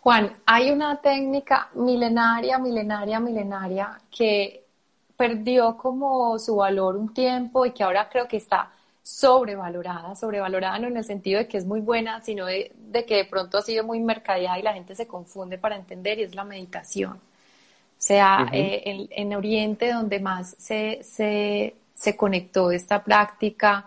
[0.00, 4.64] Juan, hay una técnica milenaria, milenaria, milenaria que
[5.18, 8.70] perdió como su valor un tiempo y que ahora creo que está
[9.02, 13.16] sobrevalorada, sobrevalorada no en el sentido de que es muy buena, sino de, de que
[13.16, 16.34] de pronto ha sido muy mercadeada y la gente se confunde para entender y es
[16.34, 17.14] la meditación.
[17.14, 23.86] O sea, eh, en, Oriente donde más se, se, se conectó esta práctica,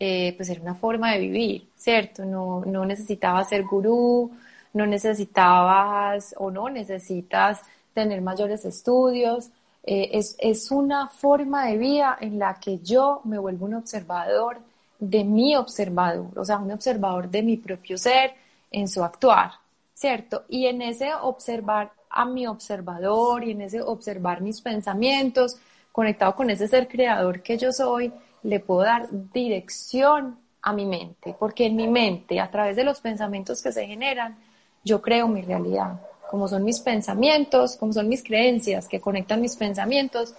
[0.00, 2.24] eh, pues era una forma de vivir, ¿cierto?
[2.24, 4.32] No, no necesitabas ser gurú,
[4.72, 7.60] no necesitabas o no necesitas
[7.94, 9.50] tener mayores estudios.
[9.84, 14.58] Eh, es, es una forma de vida en la que yo me vuelvo un observador
[14.98, 18.34] de mi observador, o sea, un observador de mi propio ser
[18.70, 19.50] en su actuar,
[19.94, 20.44] ¿cierto?
[20.48, 25.56] Y en ese observar a mi observador y en ese observar mis pensamientos,
[25.90, 28.12] conectado con ese ser creador que yo soy,
[28.44, 33.00] le puedo dar dirección a mi mente, porque en mi mente, a través de los
[33.00, 34.36] pensamientos que se generan,
[34.84, 36.00] yo creo mi realidad.
[36.32, 40.32] Como son mis pensamientos, como son mis creencias que conectan mis pensamientos,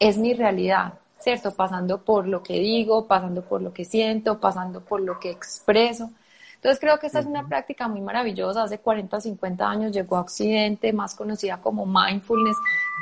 [0.00, 1.54] es mi realidad, ¿cierto?
[1.54, 6.10] Pasando por lo que digo, pasando por lo que siento, pasando por lo que expreso.
[6.56, 8.64] Entonces creo que esta es una práctica muy maravillosa.
[8.64, 12.56] Hace 40 o 50 años llegó a Occidente, más conocida como mindfulness,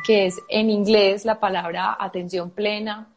[0.07, 3.09] que es en inglés la palabra atención plena,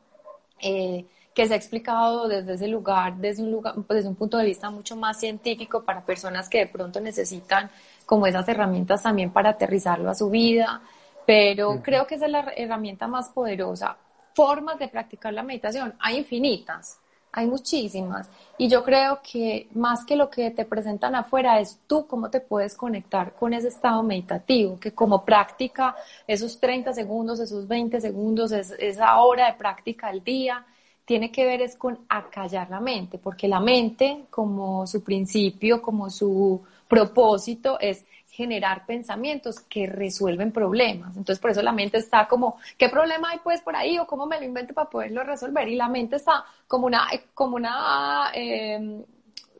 [0.61, 1.03] eh,
[1.33, 4.45] que se ha explicado desde ese lugar, desde un lugar, pues, desde un punto de
[4.45, 7.69] vista mucho más científico para personas que de pronto necesitan
[8.05, 10.81] como esas herramientas también para aterrizarlo a su vida.
[11.25, 13.97] Pero creo que esa es la herramienta más poderosa.
[14.33, 16.99] Formas de practicar la meditación, hay infinitas
[17.35, 18.29] hay muchísimas.
[18.57, 22.39] Y yo creo que más que lo que te presentan afuera es tú cómo te
[22.39, 28.53] puedes conectar con ese estado meditativo, que como práctica, esos 30 segundos, esos 20 segundos,
[28.53, 30.65] esa hora de práctica al día,
[31.03, 36.09] tiene que ver es con acallar la mente, porque la mente, como su principio, como
[36.09, 41.15] su propósito, es generar pensamientos que resuelven problemas.
[41.15, 44.25] Entonces, por eso la mente está como, ¿qué problema hay pues por ahí o cómo
[44.25, 45.67] me lo invento para poderlo resolver?
[45.69, 48.77] Y la mente está como una, como una, eh,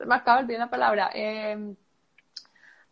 [0.06, 1.74] me acabo de olvidar la palabra, eh,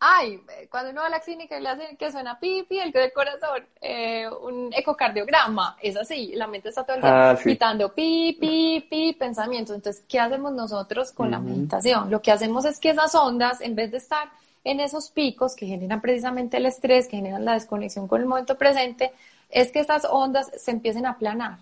[0.06, 0.38] ay,
[0.70, 3.64] cuando uno va a la clínica y le hacen que suena pipi, el del corazón,
[3.80, 8.86] eh, un ecocardiograma, es así, la mente está todo el día ah, quitando pi, pi,
[8.88, 9.74] pi, pensamientos.
[9.74, 12.10] Entonces, ¿qué hacemos nosotros con la meditación?
[12.10, 14.28] Lo que hacemos es que esas ondas, en vez de estar
[14.62, 18.58] en esos picos que generan precisamente el estrés, que generan la desconexión con el momento
[18.58, 19.12] presente,
[19.48, 21.60] es que estas ondas se empiecen a aplanar,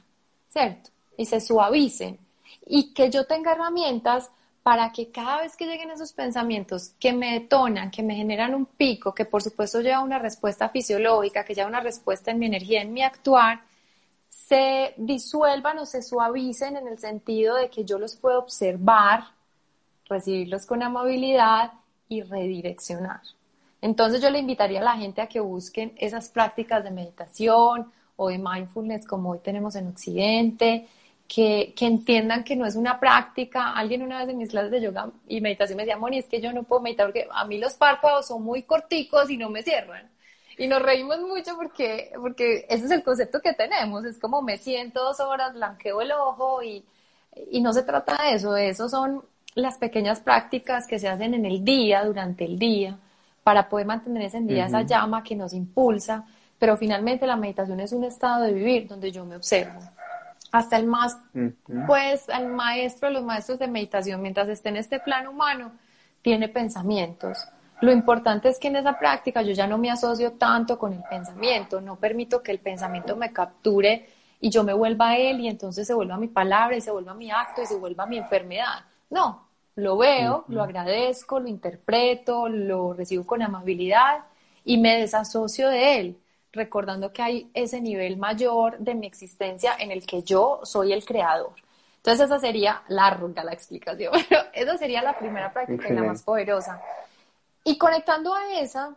[0.49, 0.91] ¿cierto?
[1.17, 2.19] Y se suavicen.
[2.67, 4.31] Y que yo tenga herramientas
[4.63, 8.67] para que cada vez que lleguen esos pensamientos que me detonan, que me generan un
[8.67, 12.83] pico, que por supuesto lleva una respuesta fisiológica, que lleva una respuesta en mi energía,
[12.83, 13.61] en mi actuar,
[14.29, 19.25] se disuelvan o se suavicen en el sentido de que yo los puedo observar,
[20.09, 21.73] recibirlos con amabilidad
[22.09, 23.21] y redireccionar.
[23.81, 28.29] Entonces yo le invitaría a la gente a que busquen esas prácticas de meditación o
[28.29, 30.87] de mindfulness como hoy tenemos en Occidente,
[31.29, 33.73] que, que, entiendan que no es una práctica.
[33.73, 36.41] Alguien una vez en mis clases de yoga y meditación me decía, Moni, es que
[36.41, 39.63] yo no puedo meditar porque a mí los párpados son muy corticos y no me
[39.63, 40.11] cierran.
[40.59, 44.05] Y nos reímos mucho porque, porque ese es el concepto que tenemos.
[44.05, 46.85] Es como me siento dos horas, blanqueo el ojo y,
[47.51, 48.57] y no se trata de eso.
[48.57, 52.99] Eso son las pequeñas prácticas que se hacen en el día, durante el día,
[53.43, 56.25] para poder mantener ese día esa llama que nos impulsa.
[56.59, 59.81] Pero finalmente la meditación es un estado de vivir donde yo me observo.
[60.53, 61.19] Hasta el más,
[61.87, 65.73] pues, el maestro, los maestros de meditación, mientras esté en este plano humano,
[66.21, 67.49] tiene pensamientos.
[67.81, 71.03] Lo importante es que en esa práctica yo ya no me asocio tanto con el
[71.11, 74.07] pensamiento, no permito que el pensamiento me capture
[74.41, 77.15] y yo me vuelva a él y entonces se vuelva mi palabra y se vuelva
[77.15, 78.85] mi acto y se vuelva mi enfermedad.
[79.11, 84.27] No, lo veo, lo agradezco, lo interpreto, lo recibo con amabilidad
[84.65, 86.19] y me desasocio de él,
[86.53, 91.05] recordando que hay ese nivel mayor de mi existencia en el que yo soy el
[91.05, 91.55] creador.
[91.97, 96.23] Entonces esa sería larga la explicación, pero esa sería la primera práctica y la más
[96.23, 96.81] poderosa.
[97.65, 98.95] Y conectando a esa,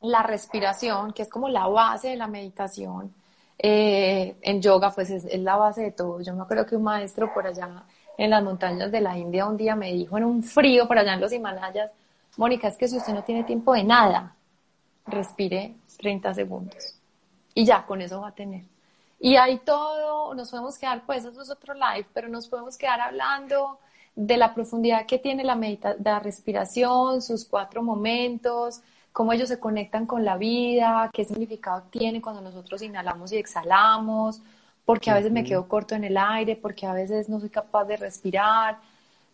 [0.00, 3.14] la respiración, que es como la base de la meditación,
[3.58, 6.20] eh, en yoga pues es, la base de todo.
[6.20, 7.84] Yo me acuerdo que un maestro por allá
[8.18, 11.14] en las montañas de la India un día me dijo en un frío por allá
[11.14, 11.90] en los Himalayas,
[12.36, 14.34] Mónica, es que si usted no tiene tiempo de nada,
[15.06, 16.96] respire 30 segundos.
[17.54, 18.64] Y ya, con eso va a tener.
[19.18, 23.00] Y ahí todo, nos podemos quedar, pues eso es otro live, pero nos podemos quedar
[23.00, 23.78] hablando
[24.14, 28.80] de la profundidad que tiene la, medita la respiración, sus cuatro momentos,
[29.12, 34.42] cómo ellos se conectan con la vida, qué significado tiene cuando nosotros inhalamos y exhalamos,
[34.84, 37.84] porque a veces me quedo corto en el aire, porque a veces no soy capaz
[37.86, 38.78] de respirar.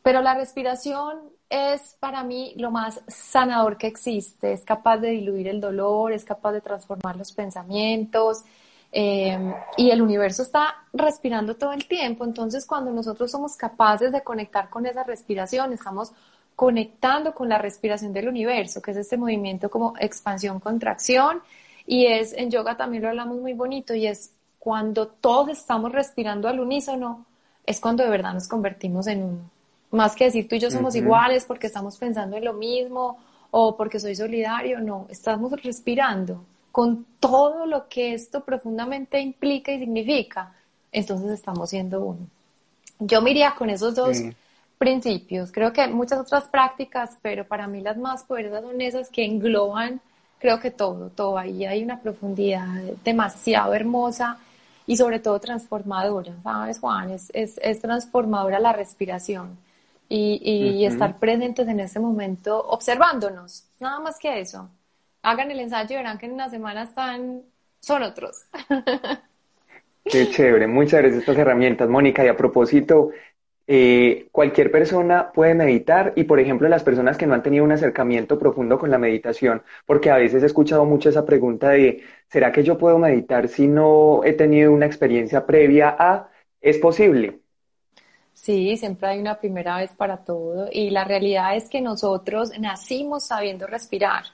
[0.02, 1.18] Pero la respiración
[1.52, 6.24] es para mí lo más sanador que existe, es capaz de diluir el dolor, es
[6.24, 8.44] capaz de transformar los pensamientos,
[8.94, 14.22] Em, y el universo está respirando todo el tiempo, entonces cuando nosotros somos capaces de
[14.22, 16.12] conectar con esa respiración, estamos
[16.54, 21.40] conectando con la respiración del universo, que es este movimiento como expansión-contracción,
[21.86, 26.46] y es en yoga también lo hablamos muy bonito, y es cuando todos estamos respirando
[26.48, 27.24] al unísono,
[27.64, 29.61] es cuando de verdad nos convertimos en uno.
[29.92, 33.18] Más que decir tú y yo somos iguales porque estamos pensando en lo mismo
[33.50, 39.78] o porque soy solidario, no, estamos respirando con todo lo que esto profundamente implica y
[39.78, 40.54] significa,
[40.90, 42.26] entonces estamos siendo uno.
[42.98, 44.22] Yo me iría con esos dos
[44.78, 45.52] principios.
[45.52, 49.24] Creo que hay muchas otras prácticas, pero para mí las más poderosas son esas que
[49.24, 50.00] engloban,
[50.38, 51.38] creo que todo, todo.
[51.38, 52.66] Ahí hay una profundidad
[53.04, 54.38] demasiado hermosa
[54.86, 57.10] y sobre todo transformadora, ¿sabes, Juan?
[57.10, 59.56] Es, es, transformadora la respiración
[60.14, 64.68] y, y estar presentes en ese momento observándonos, nada más que eso
[65.22, 67.42] hagan el ensayo y verán que en una semana están,
[67.80, 68.44] son otros.
[70.04, 72.24] Qué chévere, muchas gracias estas herramientas, Mónica.
[72.24, 73.10] Y a propósito,
[73.68, 77.70] eh, cualquier persona puede meditar y, por ejemplo, las personas que no han tenido un
[77.70, 82.50] acercamiento profundo con la meditación, porque a veces he escuchado mucho esa pregunta de, ¿será
[82.50, 86.28] que yo puedo meditar si no he tenido una experiencia previa a?
[86.60, 87.41] ¿Es posible?
[88.32, 93.24] Sí, siempre hay una primera vez para todo y la realidad es que nosotros nacimos
[93.24, 94.24] sabiendo respirar.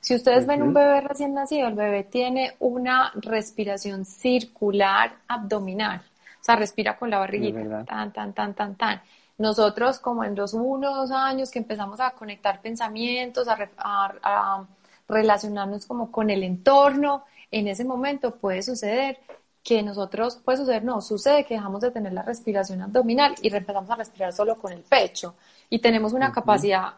[0.00, 6.02] Si ustedes ven un bebé recién nacido, el bebé tiene una respiración circular abdominal.
[6.40, 9.02] O sea, respira con la barriguita, tan, tan, tan, tan, tan.
[9.36, 14.66] Nosotros, como en los uno o dos años que empezamos a conectar pensamientos, a,
[15.06, 19.18] relacionarnos como con el entorno, en ese momento puede suceder
[19.62, 23.90] que nosotros, puede suceder, no, sucede que dejamos de tener la respiración abdominal y empezamos
[23.90, 25.34] a respirar solo con el pecho.
[25.68, 26.94] Y tenemos una capacidad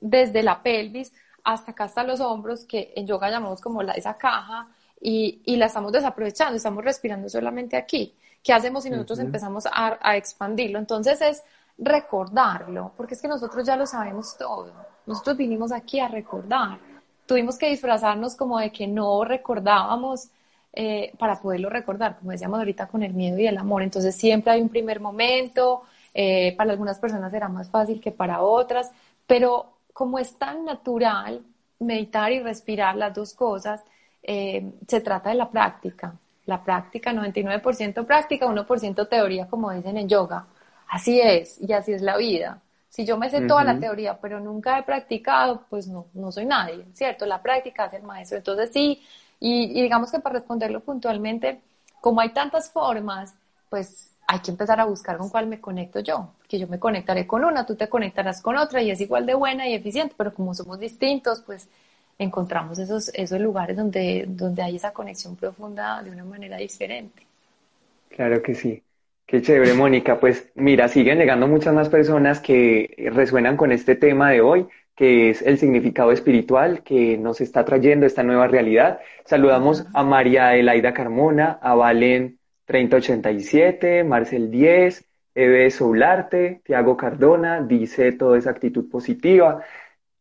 [0.00, 1.12] desde la pelvis
[1.44, 4.68] hasta acá hasta los hombros, que en yoga llamamos como la, esa caja,
[5.00, 8.14] y, y, la estamos desaprovechando, estamos respirando solamente aquí.
[8.42, 10.78] ¿Qué hacemos si nosotros empezamos a, a, expandirlo?
[10.78, 11.42] Entonces es
[11.76, 14.72] recordarlo, porque es que nosotros ya lo sabemos todo.
[15.06, 16.78] Nosotros vinimos aquí a recordar.
[17.26, 20.28] Tuvimos que disfrazarnos como de que no recordábamos
[20.72, 23.82] eh, para poderlo recordar, como decíamos ahorita con el miedo y el amor.
[23.82, 25.82] Entonces siempre hay un primer momento,
[26.14, 28.90] eh, para algunas personas será más fácil que para otras,
[29.26, 31.42] pero como es tan natural
[31.78, 33.82] meditar y respirar las dos cosas,
[34.22, 36.14] eh, se trata de la práctica.
[36.46, 40.46] La práctica, 99% práctica, 1% teoría, como dicen en yoga.
[40.88, 42.60] Así es, y así es la vida.
[42.88, 46.44] Si yo me sé toda la teoría, pero nunca he practicado, pues no, no soy
[46.44, 47.24] nadie, ¿cierto?
[47.24, 48.36] La práctica es el maestro.
[48.36, 49.02] Entonces sí,
[49.50, 51.60] y digamos que para responderlo puntualmente,
[52.00, 53.34] como hay tantas formas,
[53.70, 57.26] pues hay que empezar a buscar con cuál me conecto yo, porque yo me conectaré
[57.26, 60.32] con una, tú te conectarás con otra y es igual de buena y eficiente, pero
[60.32, 61.68] como somos distintos, pues
[62.18, 67.22] encontramos esos, esos lugares donde, donde hay esa conexión profunda de una manera diferente.
[68.08, 68.82] Claro que sí.
[69.26, 70.20] Qué chévere, Mónica.
[70.20, 75.30] Pues mira, siguen llegando muchas más personas que resuenan con este tema de hoy, que
[75.30, 79.00] es el significado espiritual que nos está trayendo esta nueva realidad.
[79.24, 88.12] Saludamos a María Elaida Carmona, a Valen 3087, Marcel 10, Eve Soularte, Tiago Cardona, dice
[88.12, 89.62] toda esa actitud positiva.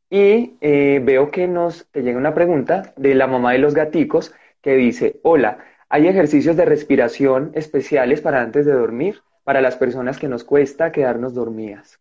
[0.09, 4.33] Y eh, veo que nos te llega una pregunta de la mamá de los gaticos
[4.61, 5.59] que dice, hola,
[5.93, 10.93] ¿Hay ejercicios de respiración especiales para antes de dormir, para las personas que nos cuesta
[10.93, 11.99] quedarnos dormidas?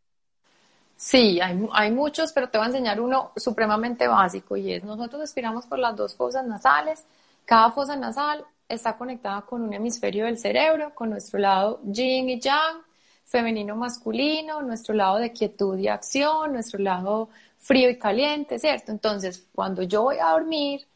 [1.00, 5.22] Sí, hay, hay, muchos, pero te voy a enseñar uno supremamente básico y es nosotros
[5.22, 7.06] respiramos por las dos fosas nasales.
[7.46, 12.38] Cada fosa nasal está conectada con un hemisferio del cerebro, con nuestro lado yin y
[12.38, 12.82] yang,
[13.24, 18.92] femenino masculino, nuestro lado de quietud y acción, nuestro lado frío y caliente, ¿cierto?
[18.92, 20.86] Entonces, cuando yo voy a dormir,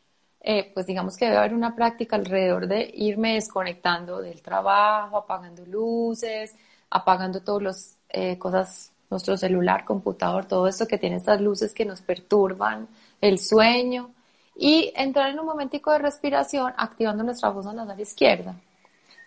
[0.41, 5.65] eh, pues digamos que debe haber una práctica alrededor de irme desconectando del trabajo, apagando
[5.65, 6.55] luces,
[6.91, 11.85] apagando todas las eh, cosas, nuestro celular, computador, todo esto que tiene estas luces que
[11.85, 12.89] nos perturban
[13.21, 14.11] el sueño
[14.57, 18.55] y entrar en un momentico de respiración activando nuestra fosa nasal izquierda.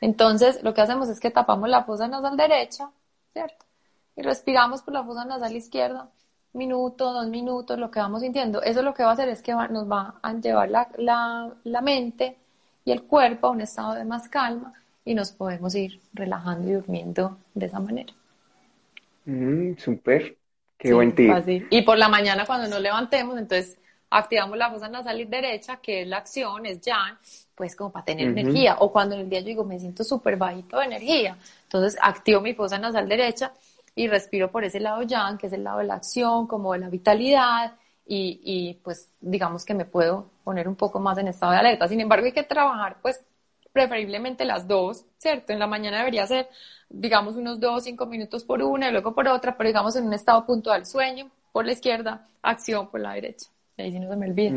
[0.02, 2.90] Entonces, lo que hacemos es que tapamos la fosa nasal derecha,
[3.34, 3.66] ¿cierto?
[4.16, 6.10] Y respiramos por la fosa nasal izquierda
[6.58, 8.62] minuto, dos minutos, lo que vamos sintiendo.
[8.62, 12.38] Eso lo que va a hacer es que nos va a llevar la, la, mente
[12.84, 14.74] y el cuerpo a un estado de más calma
[15.06, 18.14] y nos podemos ir relajando y durmiendo de esa manera.
[19.28, 20.38] Mm, súper,
[20.78, 21.30] qué buen tip.
[21.70, 23.78] Y por la mañana cuando nos levantemos, entonces
[24.10, 27.20] activamos la fosa nasal derecha, que es la acción, es ya,
[27.54, 28.78] pues como para tener energía.
[28.80, 32.40] O cuando en el día yo digo, me siento súper bajito de energía, entonces activo
[32.40, 33.52] mi fosa nasal derecha
[33.96, 36.80] y respiro por ese lado yang, que es el lado de la acción, como de
[36.80, 37.76] la vitalidad,
[38.06, 41.90] y, y, pues digamos que me puedo poner un poco más en estado de alerta.
[41.90, 43.20] Sin embargo, hay que trabajar pues
[43.78, 45.54] preferiblemente las dos, ¿cierto?
[45.54, 46.48] En la mañana debería ser,
[46.90, 50.14] digamos, unos dos, cinco minutos por una y luego por otra, pero digamos en un
[50.14, 53.48] estado puntual, sueño por la izquierda, acción por la derecha.
[53.78, 54.52] Ahí sí no se me olvida.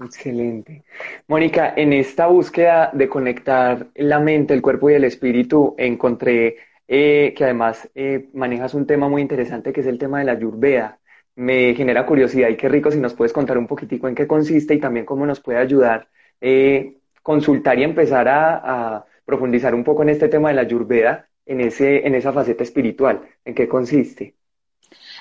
[0.00, 0.82] Excelente.
[1.28, 6.56] Mónica, en esta búsqueda de conectar la mente, el cuerpo y el espíritu, encontré
[6.88, 10.32] eh, que además eh, manejas un tema muy interesante que es el tema de la
[10.32, 10.98] Ayurveda.
[11.36, 14.74] Me genera curiosidad y qué rico si nos puedes contar un poquitico en qué consiste
[14.74, 16.08] y también cómo nos puede ayudar
[16.40, 16.96] eh,
[17.26, 22.06] consultar y empezar a, profundizar un poco en este tema de la Ayurveda, en, ese,
[22.06, 23.20] en esa faceta espiritual.
[23.44, 24.34] ¿En qué consiste?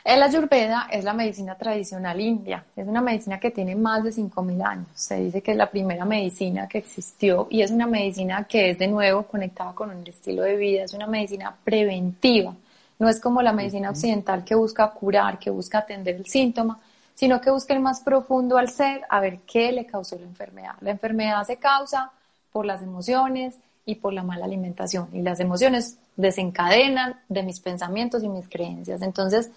[0.03, 4.63] El ayurveda es la medicina tradicional india, es una medicina que tiene más de 5.000
[4.63, 4.87] años.
[4.93, 8.77] Se dice que es la primera medicina que existió y es una medicina que es
[8.77, 12.53] de nuevo conectada con un estilo de vida, es una medicina preventiva.
[12.99, 16.77] No es como la medicina occidental que busca curar, que busca atender el síntoma,
[17.15, 20.75] sino que busca el más profundo al ser, a ver qué le causó la enfermedad.
[20.81, 22.11] La enfermedad se causa
[22.51, 23.55] por las emociones
[23.85, 29.01] y por la mala alimentación y las emociones desencadenan de mis pensamientos y mis creencias.
[29.01, 29.49] Entonces,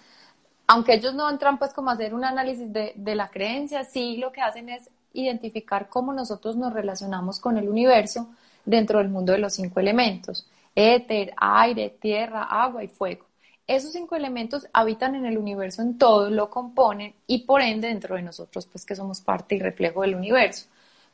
[0.67, 4.31] aunque ellos no entran pues como a hacer un análisis de, la creencia, sí lo
[4.31, 8.27] que hacen es identificar cómo nosotros nos relacionamos con el universo
[8.65, 13.25] dentro del mundo de los cinco elementos, éter, aire, tierra, agua y fuego.
[13.69, 18.15] Esos cinco elementos habitan en el universo en todo, lo componen y por ende dentro
[18.15, 20.67] de nosotros, pues que somos parte y reflejo del universo.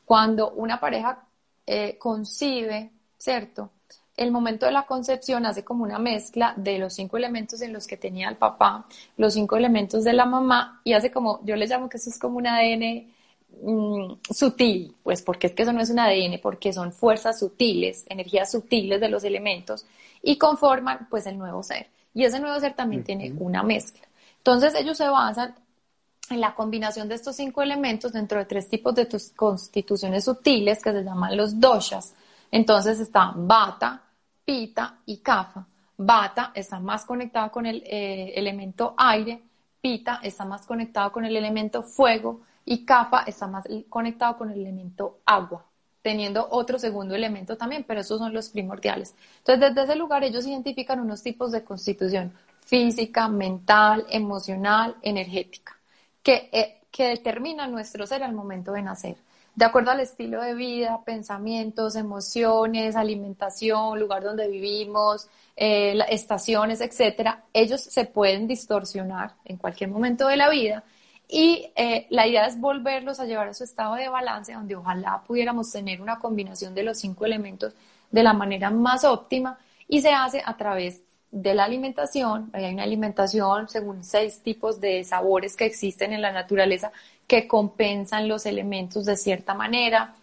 [0.06, 1.28] Cuando una pareja
[1.66, 3.72] eh, concibe, ¿cierto?
[4.18, 7.88] el momento de la concepción hace como una mezcla de los cinco elementos en los
[7.88, 8.86] que tenía el papá,
[9.18, 12.18] los cinco elementos de la mamá y hace como, yo le llamo que eso es
[12.18, 13.12] como un ADN
[13.64, 18.06] mm, sutil, pues porque es que eso no es un ADN, porque son fuerzas sutiles,
[18.08, 19.86] energías sutiles de los elementos
[20.22, 21.88] y conforman pues el nuevo ser.
[22.16, 24.08] Y ese nuevo ser también tiene una mezcla.
[24.38, 25.54] Entonces ellos se basan
[26.30, 30.92] en la combinación de estos cinco elementos dentro de tres tipos de constituciones sutiles que
[30.92, 32.16] se llaman los doshas.
[32.50, 34.02] Entonces está bata,
[34.44, 35.66] Pita y Kafa.
[35.98, 39.42] Bata está más conectada con el eh, elemento aire,
[39.82, 44.60] Pita está más conectado con el elemento fuego y Kafa está más conectado con el
[44.60, 45.66] elemento agua,
[46.06, 49.16] teniendo otro segundo elemento también, pero esos son los primordiales.
[49.40, 52.32] Entonces, desde ese lugar ellos identifican unos tipos de constitución
[52.64, 55.76] física, mental, emocional, energética,
[56.22, 59.16] que, eh, que determinan nuestro ser al momento de nacer
[59.56, 67.46] de acuerdo al estilo de vida, pensamientos, emociones, alimentación, lugar donde vivimos, eh, estaciones, etcétera,
[67.54, 70.84] ellos se pueden distorsionar en cualquier momento de la vida.
[71.28, 75.24] Y eh, la idea es volverlos a llevar a su estado de balance, donde ojalá
[75.26, 77.74] pudiéramos tener una combinación de los cinco elementos
[78.12, 79.58] de la manera más óptima
[79.88, 81.02] y se hace a través
[81.32, 82.50] de la alimentación.
[82.54, 86.92] Hay una alimentación según seis tipos de sabores que existen en la naturaleza
[87.28, 90.14] que compensan los elementos de cierta manera.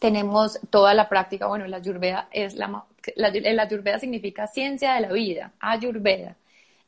[0.00, 2.84] Tenemos toda la práctica, bueno, la ayurveda es la,
[3.14, 6.36] la, la ayurveda significa ciencia de la vida, ayurveda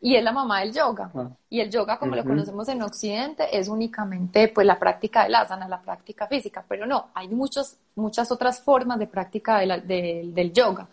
[0.05, 1.11] y es la mamá del yoga.
[1.15, 1.31] Ah.
[1.49, 5.67] Y el yoga, como lo conocemos en Occidente, es únicamente pues la práctica del asana,
[5.67, 10.89] la práctica física, pero no, hay muchos, muchas otras formas de práctica del yoga.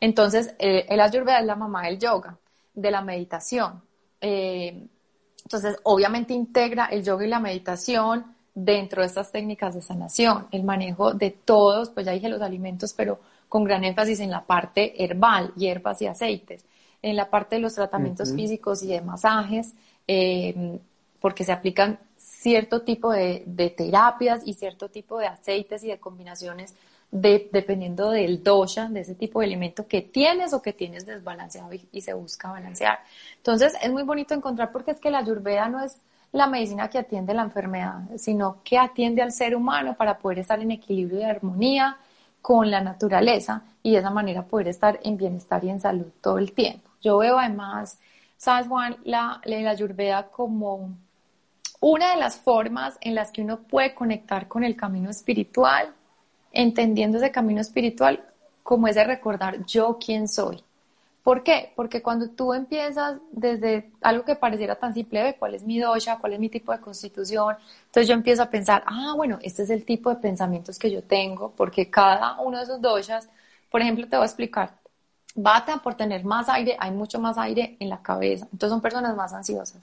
[0.00, 2.36] Entonces, eh, el ayurveda es la mamá del yoga,
[2.74, 3.82] de la meditación.
[4.20, 4.88] Eh,
[5.44, 10.64] entonces, obviamente integra el yoga y la meditación dentro de estas técnicas de sanación, el
[10.64, 15.04] manejo de todos, pues ya dije los alimentos, pero con gran énfasis en la parte
[15.04, 16.64] herbal, hierbas y aceites
[17.02, 19.74] en la parte de los tratamientos físicos y de masajes,
[20.08, 20.78] eh,
[21.20, 26.74] porque se aplican cierto tipo de, terapias y cierto tipo de aceites y de combinaciones
[27.10, 32.00] dependiendo del dosha, de ese tipo de elemento que tienes o que tienes desbalanceado y,
[32.00, 32.98] se busca balancear.
[33.36, 35.98] Entonces es muy bonito encontrar porque es que la ayurveda no es
[36.32, 40.60] la medicina que atiende la enfermedad, sino que atiende al ser humano para poder estar
[40.60, 41.96] en equilibrio y armonía
[42.42, 46.38] con la naturaleza y de esa manera poder estar en bienestar y en salud todo
[46.38, 46.85] el tiempo.
[47.06, 48.00] Yo veo además,
[48.36, 48.96] ¿sabes, Juan?
[49.04, 50.90] La, la como
[51.78, 55.94] una de las formas en las que uno puede conectar con el camino espiritual,
[56.50, 58.24] entendiendo ese camino espiritual
[58.64, 60.64] como ese recordar yo quién soy.
[61.22, 61.72] ¿Por qué?
[61.76, 66.32] Porque cuando tú empiezas desde algo que pareciera tan simple, cuál es mi dosha, cuál
[66.32, 67.54] es mi tipo de constitución,
[67.84, 71.04] entonces yo empiezo a pensar, ah, bueno, este es el tipo de pensamientos que yo
[71.04, 73.28] tengo, porque cada uno de esos doshas,
[73.70, 74.72] por ejemplo, te voy a explicar,
[75.36, 78.46] Bata, por tener más aire, hay mucho más aire en la cabeza.
[78.46, 79.82] Entonces son personas más ansiosas.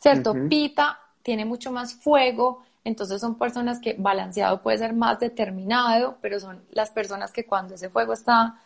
[0.00, 0.34] ¿Cierto?
[0.48, 6.38] Pita tiene mucho más fuego, entonces son personas que balanceado puede ser más determinado, pero
[6.38, 8.56] son las personas que cuando ese fuego está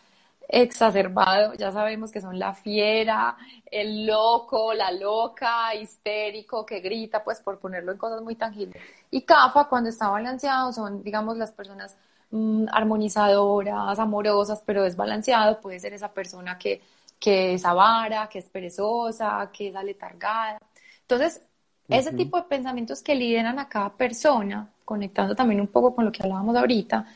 [0.49, 3.37] exacerbado, ya sabemos que son la fiera,
[3.71, 8.81] el loco, la loca, histérico, que grita, pues por ponerlo en cosas muy tangibles.
[9.11, 11.95] Y Cafa, cuando está balanceado, son, digamos, las personas
[12.31, 16.81] Mm, armonizadoras, amorosas, pero desbalanceado, puede ser esa persona que,
[17.19, 20.59] que es avara, que es perezosa, que es aletargada.
[21.01, 21.41] Entonces,
[21.89, 26.11] ese tipo de pensamientos que lideran a cada persona, conectando también un poco con lo
[26.11, 27.07] que hablábamos ahorita,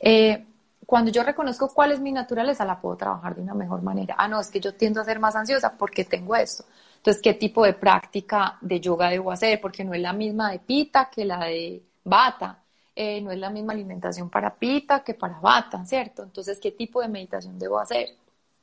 [0.00, 0.46] eh,
[0.86, 4.14] cuando yo reconozco cuál es mi naturaleza, la puedo trabajar de una mejor manera.
[4.18, 6.64] Ah, no, es que yo tiendo a ser más ansiosa porque tengo esto.
[6.96, 9.60] Entonces, ¿qué tipo de práctica de yoga debo hacer?
[9.60, 12.62] Porque no es la misma de pita que la de bata.
[12.94, 16.22] Eh, no es la misma alimentación para pita que para bata, ¿cierto?
[16.22, 18.10] Entonces, ¿qué tipo de meditación debo hacer?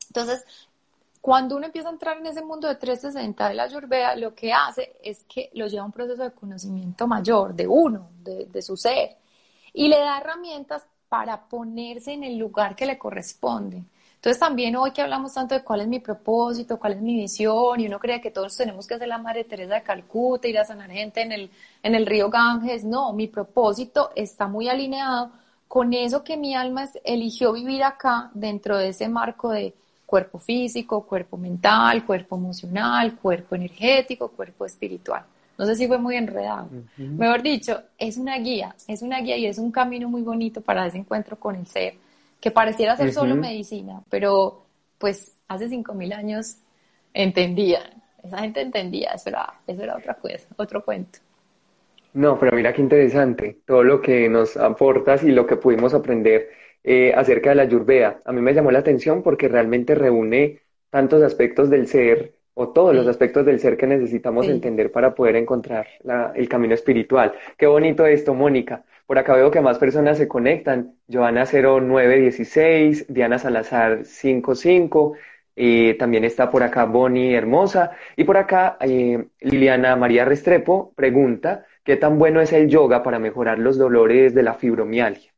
[0.10, 0.46] Entonces,
[1.22, 4.54] cuando uno empieza a entrar en ese mundo de 360 de la Ayurveda, lo que
[4.54, 8.62] hace es que lo lleva a un proceso de conocimiento mayor de uno, de, de
[8.62, 9.18] su ser,
[9.74, 13.84] y le da herramientas para ponerse en el lugar que le corresponde.
[14.18, 17.80] Entonces también hoy que hablamos tanto de cuál es mi propósito, cuál es mi visión,
[17.80, 20.66] y uno cree que todos tenemos que hacer la Madre Teresa de Calcuta, ir a
[20.66, 21.52] sanar gente en el,
[21.84, 25.32] en el río Ganges, no, mi propósito está muy alineado
[25.68, 29.74] con eso que mi alma eligió vivir acá dentro de ese marco de
[30.06, 35.24] cuerpo físico, cuerpo mental, cuerpo emocional, cuerpo energético, cuerpo espiritual.
[35.58, 36.70] No sé si fue muy enredado.
[36.98, 40.88] Mejor dicho, es una guía, es una guía y es un camino muy bonito para
[40.88, 41.96] ese encuentro con el ser
[42.40, 44.66] que pareciera ser solo medicina, pero
[44.98, 46.58] pues hace 5.000 años
[47.14, 51.20] entendían, esa gente entendía, eso era, eso era otra cosa, otro cuento.
[52.14, 56.50] No, pero mira qué interesante todo lo que nos aportas y lo que pudimos aprender
[56.84, 58.22] eh, acerca de la Ayurveda.
[58.26, 62.96] A mí me llamó la atención porque realmente reúne tantos aspectos del ser o todos
[62.96, 65.86] los aspectos del ser que necesitamos entender para poder encontrar
[66.34, 67.34] el camino espiritual.
[67.56, 68.84] Qué bonito esto, Mónica.
[69.08, 70.96] Por acá veo que más personas se conectan.
[71.12, 75.14] Joana 0916, Diana Salazar 55,
[75.56, 77.92] y también está por acá Bonnie Hermosa.
[78.18, 83.18] Y por acá eh, Liliana María Restrepo pregunta, ¿qué tan bueno es el yoga para
[83.18, 85.32] mejorar los dolores de la fibromialgia?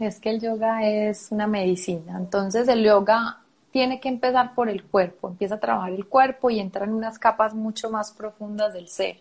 [0.00, 2.16] Es que el yoga es una medicina.
[2.18, 6.58] Entonces el yoga tiene que empezar por el cuerpo, empieza a trabajar el cuerpo y
[6.58, 9.18] entra en unas capas mucho más profundas del ser.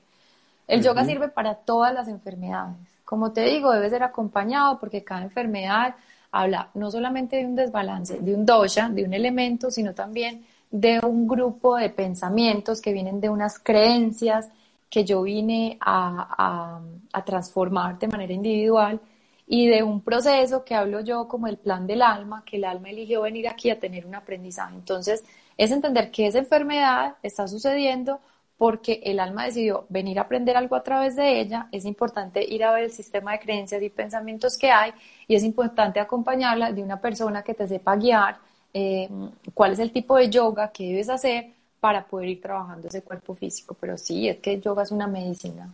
[0.67, 2.77] El yoga sirve para todas las enfermedades.
[3.09, 5.95] Como te digo, debe ser acompañado porque cada enfermedad
[6.31, 10.99] habla no solamente de un desbalance, de un dosha, de un elemento, sino también de
[11.03, 14.49] un grupo de pensamientos que vienen de unas creencias
[14.91, 16.81] que yo vine a,
[17.11, 19.01] a transformar de manera individual
[19.47, 22.91] y de un proceso que hablo yo como el plan del alma, que el alma
[22.91, 24.75] eligió venir aquí a tener un aprendizaje.
[24.75, 25.23] Entonces,
[25.57, 28.19] es entender que esa enfermedad está sucediendo
[28.59, 32.65] porque el alma decidió venir a aprender algo a través de ella, es importante ir
[32.65, 34.91] a ver el sistema de creencias y pensamientos que hay
[35.29, 38.37] y es importante acompañarla de una persona que te sepa guiar
[38.73, 39.09] eh,
[39.53, 43.33] cuál es el tipo de yoga que debes hacer para poder ir trabajando ese cuerpo
[43.33, 43.77] físico.
[43.79, 45.73] Pero sí, es que el yoga es una medicina.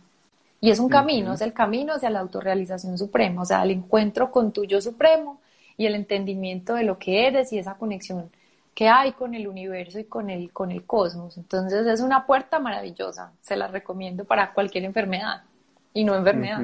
[0.60, 4.30] Y es un camino, es el camino hacia la autorrealización suprema, o sea, el encuentro
[4.30, 5.40] con tu yo supremo
[5.76, 8.30] y el entendimiento de lo que eres y esa conexión
[8.76, 11.38] que hay con el universo y con el, con el cosmos.
[11.38, 15.44] Entonces es una puerta maravillosa, se la recomiendo para cualquier enfermedad
[15.94, 16.60] y no enfermedad.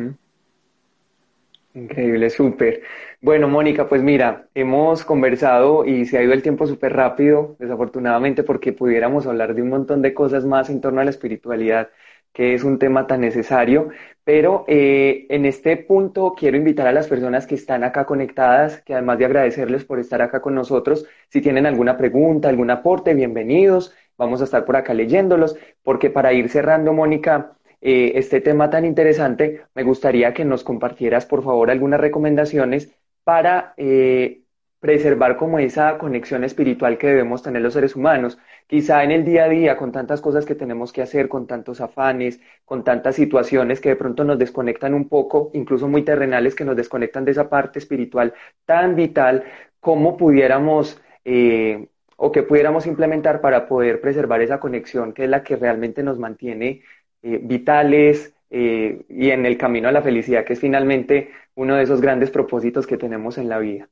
[1.73, 2.83] Increíble, súper.
[3.23, 8.43] Bueno, Mónica, pues mira, hemos conversado y se ha ido el tiempo súper rápido, desafortunadamente,
[8.43, 11.89] porque pudiéramos hablar de un montón de cosas más en torno a la espiritualidad,
[12.33, 13.89] que es un tema tan necesario.
[14.24, 18.95] Pero eh, en este punto quiero invitar a las personas que están acá conectadas, que
[18.95, 23.95] además de agradecerles por estar acá con nosotros, si tienen alguna pregunta, algún aporte, bienvenidos.
[24.16, 28.85] Vamos a estar por acá leyéndolos, porque para ir cerrando, Mónica, eh, este tema tan
[28.85, 34.41] interesante, me gustaría que nos compartieras, por favor, algunas recomendaciones para eh,
[34.83, 38.37] preservar como esa conexión espiritual que debemos tener los seres humanos.
[38.66, 41.80] Quizá en el día a día, con tantas cosas que tenemos que hacer, con tantos
[41.80, 46.64] afanes, con tantas situaciones que de pronto nos desconectan un poco, incluso muy terrenales, que
[46.64, 48.35] nos desconectan de esa parte espiritual
[48.66, 49.45] tan vital,
[49.80, 51.01] ¿cómo pudiéramos...
[51.24, 56.03] Eh, o que pudiéramos implementar para poder preservar esa conexión que es la que realmente
[56.05, 56.83] nos mantiene
[57.22, 61.85] eh, vitales eh, y en el camino a la felicidad, que es finalmente uno de
[61.85, 63.89] esos grandes propósitos que tenemos en la vida?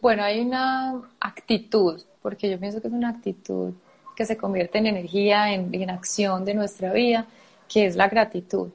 [0.00, 3.72] Bueno, hay una actitud, porque yo pienso que es una actitud
[4.16, 7.26] que se convierte en energía, en, en acción de nuestra vida,
[7.68, 8.68] que es la gratitud.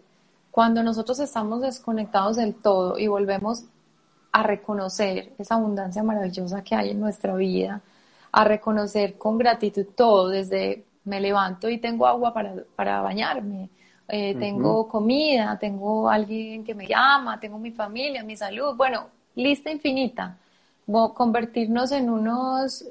[0.51, 3.65] Cuando nosotros estamos desconectados del todo y volvemos
[4.32, 7.82] a reconocer esa abundancia maravillosa que hay en nuestra vida,
[8.32, 13.69] a reconocer con gratitud todo, desde me levanto y tengo agua para, bañarme,
[14.07, 19.69] eh, tengo comida, tengo alguien que me llama, tengo mi familia, mi salud, bueno, lista
[19.69, 20.38] infinita.
[20.86, 22.86] Convertirnos en unos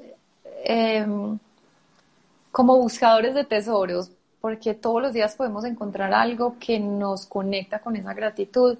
[0.63, 1.37] em,
[2.51, 7.95] como buscadores de tesoros, porque todos los días podemos encontrar algo que nos conecta con
[7.95, 8.77] esa gratitud.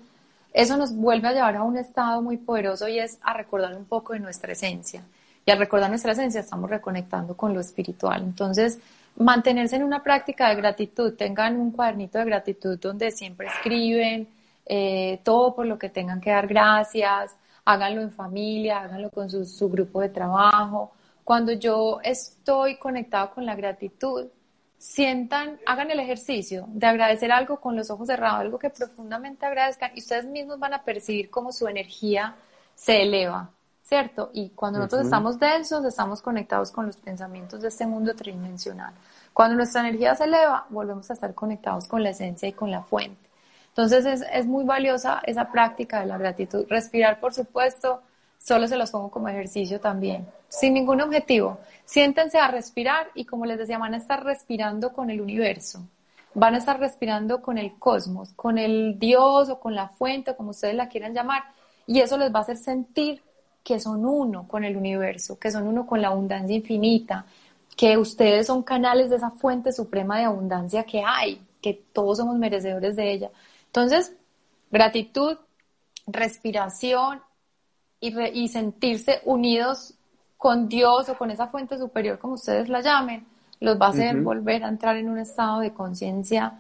[0.54, 3.86] Eso nos vuelve a llevar a un estado muy poderoso y es a recordar un
[3.86, 5.04] poco de nuestra esencia.
[5.46, 8.22] Y al recordar nuestra esencia estamos reconectando con lo espiritual.
[8.24, 8.80] Entonces,
[9.16, 14.28] mantenerse en una práctica de gratitud, tengan un cuadernito de gratitud donde siempre escriben
[14.66, 17.36] eh, todo por lo que tengan que dar gracias,
[17.66, 20.92] háganlo en familia, háganlo con su, su grupo de trabajo.
[21.24, 24.28] Cuando yo estoy conectado con la gratitud,
[24.78, 29.92] sientan, hagan el ejercicio de agradecer algo con los ojos cerrados, algo que profundamente agradezcan
[29.96, 32.36] y ustedes mismos van a percibir cómo su energía
[32.76, 33.50] se eleva.
[33.84, 34.32] ¿cierto?
[34.34, 38.94] Y cuando nosotros estamos densos, estamos conectados con los pensamientos de este mundo tridimensional.
[39.34, 42.82] Cuando nuestra energía se eleva, volvemos a estar conectados con la esencia y con la
[42.82, 43.23] fuente.
[43.74, 46.66] Entonces es, es muy valiosa esa práctica de la gratitud.
[46.70, 48.02] Respirar, por supuesto,
[48.38, 51.60] solo se los pongo como ejercicio también, sin ningún objetivo.
[51.86, 55.80] Siéntense a respirar y como les decía, van a estar respirando con el universo,
[56.34, 60.52] van a estar respirando con el cosmos, con el Dios o con la fuente, como
[60.52, 61.44] ustedes la quieran llamar,
[61.88, 63.24] y eso les va a hacer sentir
[63.64, 67.26] que son uno con el universo, que son uno con la abundancia infinita,
[67.78, 72.36] que ustedes son canales de esa fuente suprema de abundancia que hay, que todos somos
[72.38, 73.30] merecedores de ella.
[73.74, 74.16] Entonces,
[74.70, 75.36] gratitud,
[76.06, 77.22] respiración
[78.00, 79.96] y, sentirse unidos
[80.38, 83.26] con Dios o con esa fuente superior, como ustedes la llamen,
[83.62, 86.60] los va a hacer volver a entrar en un estado de conciencia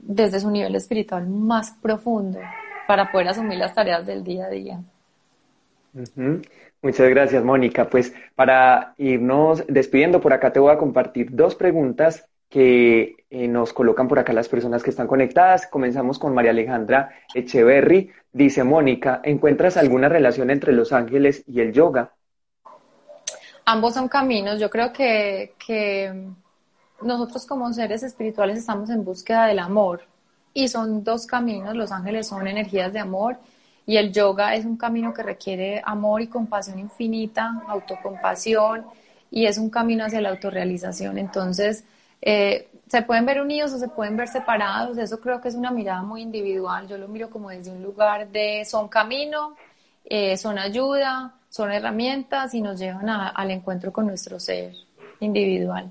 [0.00, 2.40] desde su nivel espiritual más profundo
[2.88, 4.80] para poder asumir las tareas del día a día.
[6.82, 7.88] Muchas gracias, Mónica.
[7.88, 13.72] Pues para irnos despidiendo, por acá te voy a compartir dos preguntas que eh, nos
[13.72, 15.66] colocan por acá las personas que están conectadas.
[15.66, 18.10] Comenzamos con María Alejandra Echeverry.
[18.32, 22.12] Dice Mónica, ¿encuentras alguna relación entre los ángeles y el yoga?
[23.64, 24.58] Ambos son caminos.
[24.58, 26.30] Yo creo que, que
[27.02, 30.02] nosotros como seres espirituales estamos en búsqueda del amor
[30.54, 31.76] y son dos caminos.
[31.76, 33.36] Los ángeles son energías de amor
[33.84, 38.84] y el yoga es un camino que requiere amor y compasión infinita, autocompasión,
[39.30, 41.16] y es un camino hacia la autorrealización.
[41.18, 41.84] Entonces,
[42.22, 44.98] eh, se pueden ver unidos o se pueden ver separados.
[44.98, 46.88] Eso creo que es una mirada muy individual.
[46.88, 49.56] Yo lo miro como desde un lugar de son camino,
[50.04, 54.72] eh, son ayuda, son herramientas y nos llevan al encuentro con nuestro ser
[55.20, 55.90] individual.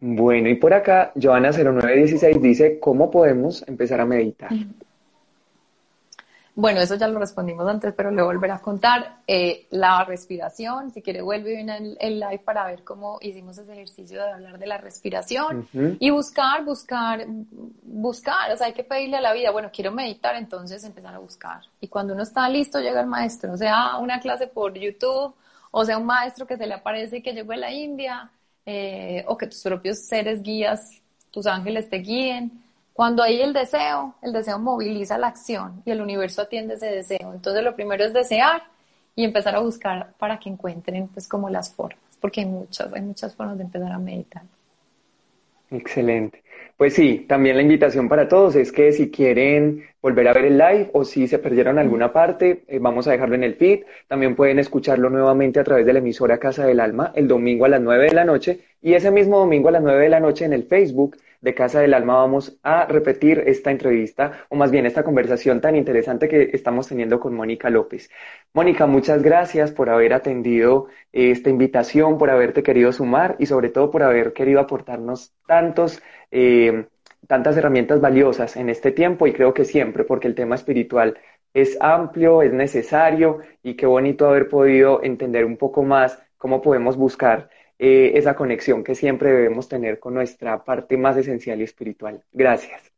[0.00, 4.50] Bueno, y por acá, Joana0916 dice, ¿cómo podemos empezar a meditar?
[6.60, 9.20] Bueno, eso ya lo respondimos antes, pero le volveré a contar.
[9.26, 14.22] Eh, la respiración, si quiere vuelve en el, live para ver cómo hicimos ese ejercicio
[14.22, 15.66] de hablar de la respiración
[15.98, 17.24] y buscar, buscar,
[17.82, 21.18] buscar, o sea, hay que pedirle a la vida, bueno, quiero meditar, entonces empezar a
[21.18, 21.62] buscar.
[21.80, 25.34] Y cuando uno está listo, llega el maestro, o sea, una clase por YouTube
[25.70, 28.30] o sea un maestro que se le aparece y que llegó a la India,
[28.66, 31.00] eh, o que tus propios seres guías,
[31.30, 32.62] tus ángeles te guíen.
[33.00, 37.32] Cuando hay el deseo, el deseo moviliza la acción y el universo atiende ese deseo.
[37.32, 38.64] Entonces lo primero es desear
[39.16, 43.00] y empezar a buscar para que encuentren pues como las formas, porque hay muchas, hay
[43.00, 44.42] muchas formas de empezar a meditar.
[45.70, 46.42] Excelente.
[46.76, 50.58] Pues sí, también la invitación para todos es que si quieren volver a ver el
[50.58, 53.84] live o si se perdieron alguna parte, eh, vamos a dejarlo en el feed.
[54.08, 57.70] También pueden escucharlo nuevamente a través de la emisora Casa del Alma el domingo a
[57.70, 60.44] las 9 de la noche y ese mismo domingo a las 9 de la noche
[60.44, 64.86] en el Facebook de Casa del Alma vamos a repetir esta entrevista o más bien
[64.86, 68.10] esta conversación tan interesante que estamos teniendo con Mónica López.
[68.52, 73.70] Mónica, muchas gracias por haber atendido eh, esta invitación, por haberte querido sumar y sobre
[73.70, 76.86] todo por haber querido aportarnos tantos, eh,
[77.26, 81.18] tantas herramientas valiosas en este tiempo y creo que siempre, porque el tema espiritual
[81.54, 86.96] es amplio, es necesario y qué bonito haber podido entender un poco más cómo podemos
[86.96, 87.50] buscar
[87.82, 92.22] eh, esa conexión que siempre debemos tener con nuestra parte más esencial y espiritual.
[92.30, 92.92] Gracias.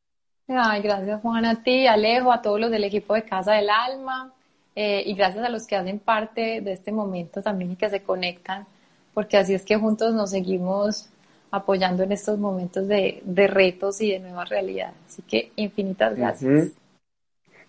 [0.48, 4.34] Ay, gracias Juan, a ti, Alejo, a todos los del equipo de Casa del Alma
[4.74, 8.02] eh, y gracias a los que hacen parte de este momento también y que se
[8.02, 8.66] conectan,
[9.14, 11.08] porque así es que juntos nos seguimos
[11.52, 14.96] apoyando en estos momentos de, retos y de nuevas realidades.
[15.06, 16.72] Así que infinitas gracias.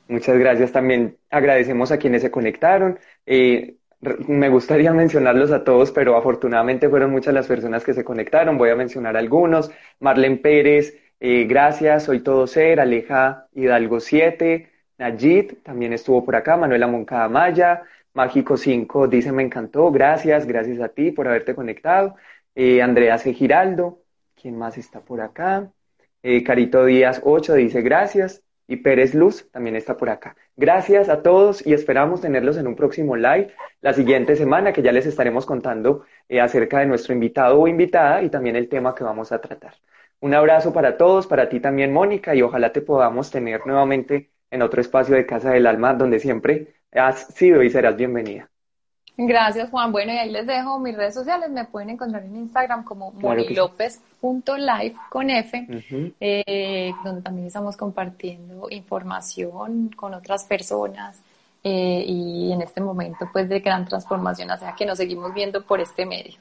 [0.07, 1.15] Muchas gracias también.
[1.29, 2.97] Agradecemos a quienes se conectaron.
[3.27, 3.75] Eh,
[4.27, 8.57] me gustaría mencionarlos a todos, pero afortunadamente fueron muchas las personas que se conectaron.
[8.57, 9.71] Voy a mencionar algunos.
[9.99, 12.79] Marlene Pérez, eh, gracias, soy todo ser.
[12.79, 16.57] Aleja Hidalgo 7, Najit, también estuvo por acá.
[16.57, 17.83] Manuela Moncada Maya,
[18.13, 22.15] Mágico 5 dice me encantó, gracias, gracias a ti por haberte conectado.
[22.55, 23.33] Eh, Andrea C.
[23.33, 24.03] Giraldo,
[24.39, 25.71] ¿quién más está por acá?
[26.21, 30.35] Eh, Carito Díaz 8 dice gracias y Pérez Luz también está por acá.
[30.55, 34.91] Gracias a todos y esperamos tenerlos en un próximo live la siguiente semana que ya
[34.91, 39.03] les estaremos contando eh, acerca de nuestro invitado o invitada y también el tema que
[39.03, 39.73] vamos a tratar.
[40.19, 44.61] Un abrazo para todos, para ti también Mónica y ojalá te podamos tener nuevamente en
[44.61, 48.49] otro espacio de Casa del Alma donde siempre has sido y serás bienvenida.
[49.17, 49.91] Gracias, Juan.
[49.91, 51.49] Bueno, y ahí les dejo mis redes sociales.
[51.51, 53.11] Me pueden encontrar en Instagram como
[54.23, 55.67] monilopez.live con F,
[56.19, 61.21] eh, donde también estamos compartiendo información con otras personas.
[61.65, 65.65] Eh, y en este momento, pues, de gran transformación, o sea, que nos seguimos viendo
[65.65, 66.35] por este medio.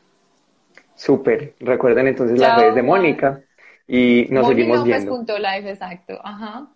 [0.95, 1.55] Súper.
[1.61, 3.41] Recuerden entonces las redes de Mónica
[3.87, 5.39] y nos seguimos viendo.
[5.39, 6.21] Live, exacto.
[6.25, 6.69] Ajá.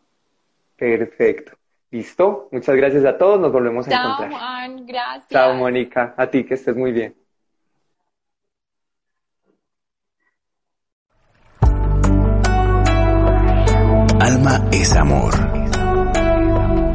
[0.76, 1.52] Perfecto.
[1.90, 2.48] ¿Listo?
[2.52, 3.40] Muchas gracias a todos.
[3.40, 4.30] Nos volvemos a encontrar.
[4.30, 4.86] Juan.
[4.86, 5.28] Gracias.
[5.30, 6.14] Chao, Mónica.
[6.16, 7.25] A ti, que estés muy bien.
[14.26, 15.34] Alma es amor.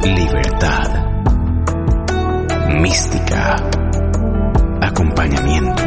[0.04, 0.90] Libertad.
[2.68, 3.56] Mística.
[4.82, 5.82] Acompañamiento.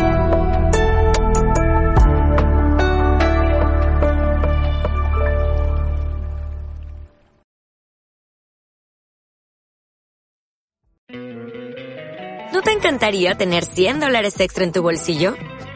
[12.65, 15.35] te encantaría tener 100 dólares extra en tu bolsillo?